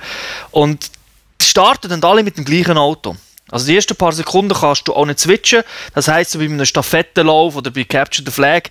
Und 0.51 0.91
die 1.41 1.45
starten 1.45 1.89
dann 1.89 2.03
alle 2.03 2.21
mit 2.21 2.37
dem 2.37 2.45
gleichen 2.45 2.77
Auto. 2.77 3.15
Also 3.49 3.65
die 3.65 3.75
ersten 3.75 3.95
paar 3.95 4.11
Sekunden 4.11 4.53
kannst 4.53 4.87
du 4.87 4.93
auch 4.93 5.07
nicht 5.07 5.19
switchen. 5.19 5.63
Das 5.95 6.07
heisst, 6.07 6.33
so 6.33 6.37
bei 6.37 6.45
einem 6.45 6.63
Stafettenlauf 6.63 7.55
oder 7.55 7.71
bei 7.71 7.85
Capture 7.85 8.23
the 8.23 8.31
Flag, 8.31 8.69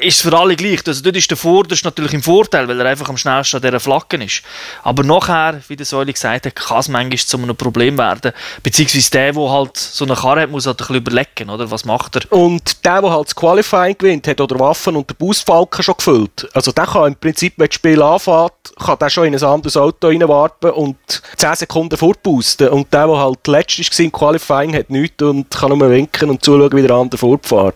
ist 0.00 0.16
es 0.16 0.22
für 0.22 0.36
alle 0.36 0.56
gleich. 0.56 0.80
Also 0.86 1.02
dort 1.02 1.16
ist 1.16 1.30
der 1.30 1.36
Vorderste 1.36 1.86
natürlich 1.86 2.14
im 2.14 2.22
Vorteil, 2.22 2.66
weil 2.68 2.80
er 2.80 2.86
einfach 2.86 3.08
am 3.08 3.16
schnellsten 3.16 3.56
an 3.56 3.62
dieser 3.62 3.80
Flagge 3.80 4.22
ist. 4.24 4.42
Aber 4.82 5.02
nachher, 5.02 5.60
wie 5.68 5.76
der 5.76 5.86
Säule 5.86 6.12
gesagt 6.12 6.46
hat, 6.46 6.56
kann 6.56 6.78
es 6.78 6.88
manchmal 6.88 7.18
zu 7.18 7.36
einem 7.36 7.56
Problem 7.56 7.98
werden. 7.98 8.32
Beziehungsweise 8.62 9.10
der, 9.10 9.32
der 9.32 9.50
halt 9.50 9.76
so 9.76 10.04
eine 10.04 10.14
Karre 10.14 10.42
hat, 10.42 10.50
muss 10.50 10.66
halt 10.66 10.76
ein 10.76 10.78
bisschen 10.78 10.96
überlegen, 10.96 11.50
oder? 11.50 11.70
was 11.70 11.84
macht 11.84 12.16
er. 12.16 12.32
Und 12.32 12.84
der, 12.84 13.02
der 13.02 13.10
halt 13.10 13.26
das 13.26 13.34
Qualifying 13.34 13.98
gewinnt 13.98 14.28
hat 14.28 14.40
oder 14.40 14.58
Waffen 14.58 14.96
und 14.96 15.10
den 15.10 15.16
Boostfalken 15.16 15.82
schon 15.82 15.96
gefüllt, 15.96 16.48
also 16.54 16.72
der 16.72 16.86
kann 16.86 17.08
im 17.08 17.16
Prinzip, 17.16 17.54
wenn 17.56 17.66
das 17.66 17.74
Spiel 17.74 18.00
anfängt, 18.00 18.52
kann 18.78 18.98
der 18.98 19.10
schon 19.10 19.26
in 19.26 19.34
ein 19.34 19.42
anderes 19.42 19.76
Auto 19.76 20.08
reinwarten 20.08 20.70
und 20.70 20.96
10 21.36 21.54
Sekunden 21.56 21.96
vorboosten. 21.96 22.68
Und 22.68 22.92
der, 22.92 23.06
der 23.06 23.18
halt 23.18 23.46
letztes 23.46 23.98
war 23.98 24.04
im 24.04 24.12
Qualifying, 24.12 24.74
hat 24.74 24.90
nichts 24.90 25.22
und 25.22 25.50
kann 25.50 25.76
nur 25.76 25.90
winken 25.90 26.30
und 26.30 26.44
zuschauen, 26.44 26.72
wie 26.72 26.82
der 26.82 26.92
andere 26.92 27.18
fortfährt. 27.18 27.74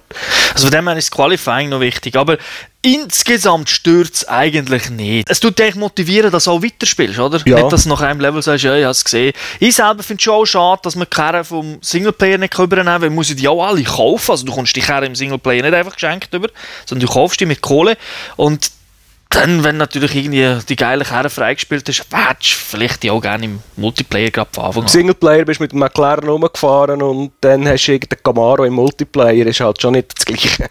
Also 0.54 0.66
von 0.66 0.70
dem 0.70 0.88
her 0.88 0.96
ist 0.96 1.10
das 1.10 1.16
Qualifying 1.16 1.68
noch 1.68 1.80
wichtig. 1.80 1.97
Aber 2.16 2.38
insgesamt 2.82 3.68
stört 3.70 4.14
es 4.14 4.28
eigentlich 4.28 4.90
nicht. 4.90 5.28
Es 5.30 5.40
tut 5.40 5.58
dich 5.58 5.74
motivieren, 5.74 6.30
dass 6.30 6.44
du 6.44 6.52
auch 6.52 6.62
weiterspielst, 6.62 7.18
oder? 7.18 7.40
Ja. 7.44 7.56
Nicht, 7.56 7.72
dass 7.72 7.84
du 7.84 7.88
nach 7.90 8.00
einem 8.00 8.20
Level 8.20 8.42
sagst, 8.42 8.64
ja, 8.64 8.76
ich 8.76 8.84
habe 8.84 8.92
es 8.92 9.04
gesehen. 9.04 9.32
Ich 9.60 9.74
selber 9.74 10.02
finde 10.02 10.20
es 10.20 10.24
schon 10.24 10.34
auch 10.34 10.46
schade, 10.46 10.80
dass 10.84 10.96
man 10.96 11.06
die 11.10 11.14
Kerne 11.14 11.44
vom 11.44 11.78
Singleplayer 11.80 12.38
nicht 12.38 12.58
übernehmen 12.58 12.86
kann, 12.86 13.02
weil 13.02 13.10
man 13.10 13.16
muss 13.16 13.34
die 13.34 13.48
auch 13.48 13.64
alle 13.64 13.82
kaufen. 13.82 14.30
Also 14.30 14.46
du 14.46 14.52
kommst 14.52 14.74
die 14.76 14.80
Kerne 14.80 15.06
im 15.06 15.14
Singleplayer 15.14 15.62
nicht 15.62 15.74
einfach 15.74 15.94
geschenkt 15.94 16.32
über, 16.32 16.48
sondern 16.86 17.06
du 17.06 17.12
kaufst 17.12 17.40
die 17.40 17.46
mit 17.46 17.60
Kohle. 17.60 17.96
Und 18.36 18.70
dann, 19.30 19.62
wenn 19.62 19.76
natürlich 19.76 20.14
irgendwie 20.14 20.58
die 20.66 20.76
geile 20.76 21.04
Kerne 21.04 21.28
freigespielt 21.28 21.88
ist, 21.88 22.04
hättest 22.10 22.50
du 22.50 22.56
vielleicht 22.70 23.02
die 23.02 23.10
auch 23.10 23.20
gerne 23.20 23.44
im 23.44 23.62
Multiplayer 23.76 24.30
gerade 24.30 24.50
von 24.52 24.64
Anfang 24.64 24.84
an. 24.84 24.88
Singleplayer 24.88 25.44
bist 25.44 25.60
du 25.60 25.64
mit 25.64 25.72
dem 25.72 25.80
McLaren 25.80 26.28
rumgefahren 26.28 27.02
und 27.02 27.32
dann 27.42 27.68
hast 27.68 27.86
du 27.86 27.92
irgendeinen 27.92 28.22
Camaro 28.22 28.64
im 28.64 28.74
Multiplayer, 28.74 29.46
ist 29.46 29.60
halt 29.60 29.80
schon 29.82 29.92
nicht 29.92 30.14
das 30.16 30.24
Gleiche. 30.24 30.70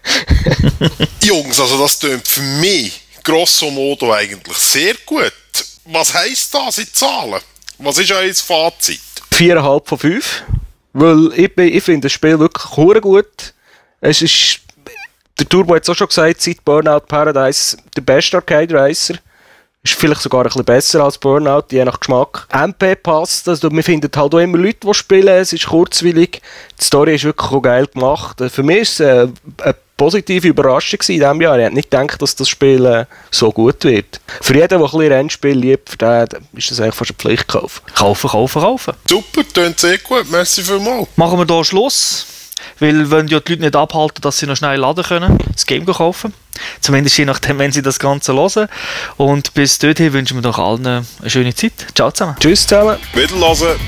Jungs, 1.22 1.60
also 1.60 1.78
das 1.78 2.00
klingt 2.00 2.26
für 2.26 2.40
mich 2.40 3.00
grosso 3.22 3.70
modo 3.70 4.12
eigentlich 4.12 4.56
sehr 4.56 4.94
gut. 5.06 5.32
Was 5.84 6.12
heisst 6.14 6.52
das 6.52 6.78
in 6.78 6.92
Zahlen? 6.92 7.40
Was 7.78 7.98
ist 7.98 8.10
euer 8.10 8.34
Fazit? 8.34 9.00
4,5 9.32 9.86
von 9.86 9.98
5. 9.98 10.42
Weil 10.94 11.32
ich, 11.36 11.56
ich 11.56 11.84
finde 11.84 12.06
das 12.06 12.12
Spiel 12.12 12.38
wirklich 12.38 13.02
gut. 13.02 13.54
Es 14.00 14.22
ist 14.22 14.60
der 15.38 15.48
Turbo 15.48 15.74
hat 15.74 15.82
es 15.82 15.88
auch 15.88 15.94
schon 15.94 16.08
gesagt, 16.08 16.42
seit 16.42 16.64
Burnout 16.64 17.06
Paradise 17.08 17.76
der 17.96 18.02
beste 18.02 18.38
Arcade 18.38 18.74
Racer. 18.74 19.14
Ist 19.84 19.94
vielleicht 19.94 20.22
sogar 20.22 20.40
ein 20.40 20.48
bisschen 20.48 20.64
besser 20.64 21.04
als 21.04 21.18
Burnout, 21.18 21.66
je 21.70 21.84
nach 21.84 22.00
Geschmack. 22.00 22.48
MP 22.52 22.96
passt, 22.96 23.48
also 23.48 23.70
wir 23.70 23.84
finden 23.84 24.10
halt 24.14 24.34
auch 24.34 24.38
immer 24.38 24.58
Leute, 24.58 24.86
die 24.86 24.94
spielen, 24.94 25.28
es 25.28 25.52
ist 25.52 25.66
kurzwillig. 25.66 26.42
Die 26.80 26.84
Story 26.84 27.14
ist 27.14 27.24
wirklich 27.24 27.50
auch 27.50 27.62
geil 27.62 27.86
gemacht. 27.86 28.42
Für 28.50 28.62
mich 28.64 28.78
ist 28.80 29.00
es 29.00 29.06
eine, 29.06 29.32
eine 29.62 29.74
positive 29.96 30.48
Überraschung 30.48 30.98
in 31.08 31.20
diesem 31.20 31.40
Jahr. 31.40 31.58
Ich 31.58 31.64
hätte 31.64 31.74
nicht 31.74 31.90
gedacht, 31.90 32.20
dass 32.20 32.34
das 32.34 32.48
Spiel 32.48 32.84
äh, 32.84 33.04
so 33.30 33.52
gut 33.52 33.84
wird. 33.84 34.20
Für 34.40 34.54
jeden, 34.54 34.68
der 34.68 34.78
ein 34.78 34.84
bisschen 34.84 35.12
Rennspiel 35.12 35.56
liebt, 35.56 35.90
für 35.90 35.96
den 35.96 36.26
ist 36.54 36.70
das 36.70 36.80
eigentlich 36.80 36.94
fast 36.96 37.10
eine 37.10 37.18
Pflichtkauf. 37.18 37.82
Kaufen, 37.94 38.30
kaufen, 38.30 38.62
kaufen. 38.62 38.94
Super, 39.08 39.42
klingt 39.52 39.78
sehr 39.78 39.98
gut. 39.98 40.28
Merci 40.30 40.62
vielmals. 40.62 41.08
Machen 41.16 41.38
wir 41.38 41.46
hier 41.54 41.64
Schluss. 41.64 42.26
Weil 42.78 43.10
wenn 43.10 43.28
ja 43.28 43.40
die 43.40 43.52
Leute 43.52 43.62
nicht 43.62 43.76
abhalten, 43.76 44.22
dass 44.22 44.38
sie 44.38 44.46
noch 44.46 44.56
schnell 44.56 44.78
laden 44.78 45.04
können, 45.04 45.38
das 45.52 45.66
Game 45.66 45.86
kaufen. 45.86 46.32
Zumindest 46.80 47.16
je 47.18 47.24
nachdem, 47.24 47.58
wenn 47.58 47.72
sie 47.72 47.82
das 47.82 47.98
Ganze 47.98 48.34
hören. 48.34 48.68
Und 49.16 49.54
bis 49.54 49.78
dorthin 49.78 50.12
wünschen 50.12 50.36
wir 50.36 50.42
doch 50.42 50.58
allen 50.58 50.86
eine 50.86 51.04
schöne 51.26 51.54
Zeit. 51.54 51.72
Ciao 51.94 52.10
zusammen. 52.10 52.36
Tschüss 52.40 52.66
zusammen. 52.66 52.96
Wiederhören. 53.14 53.78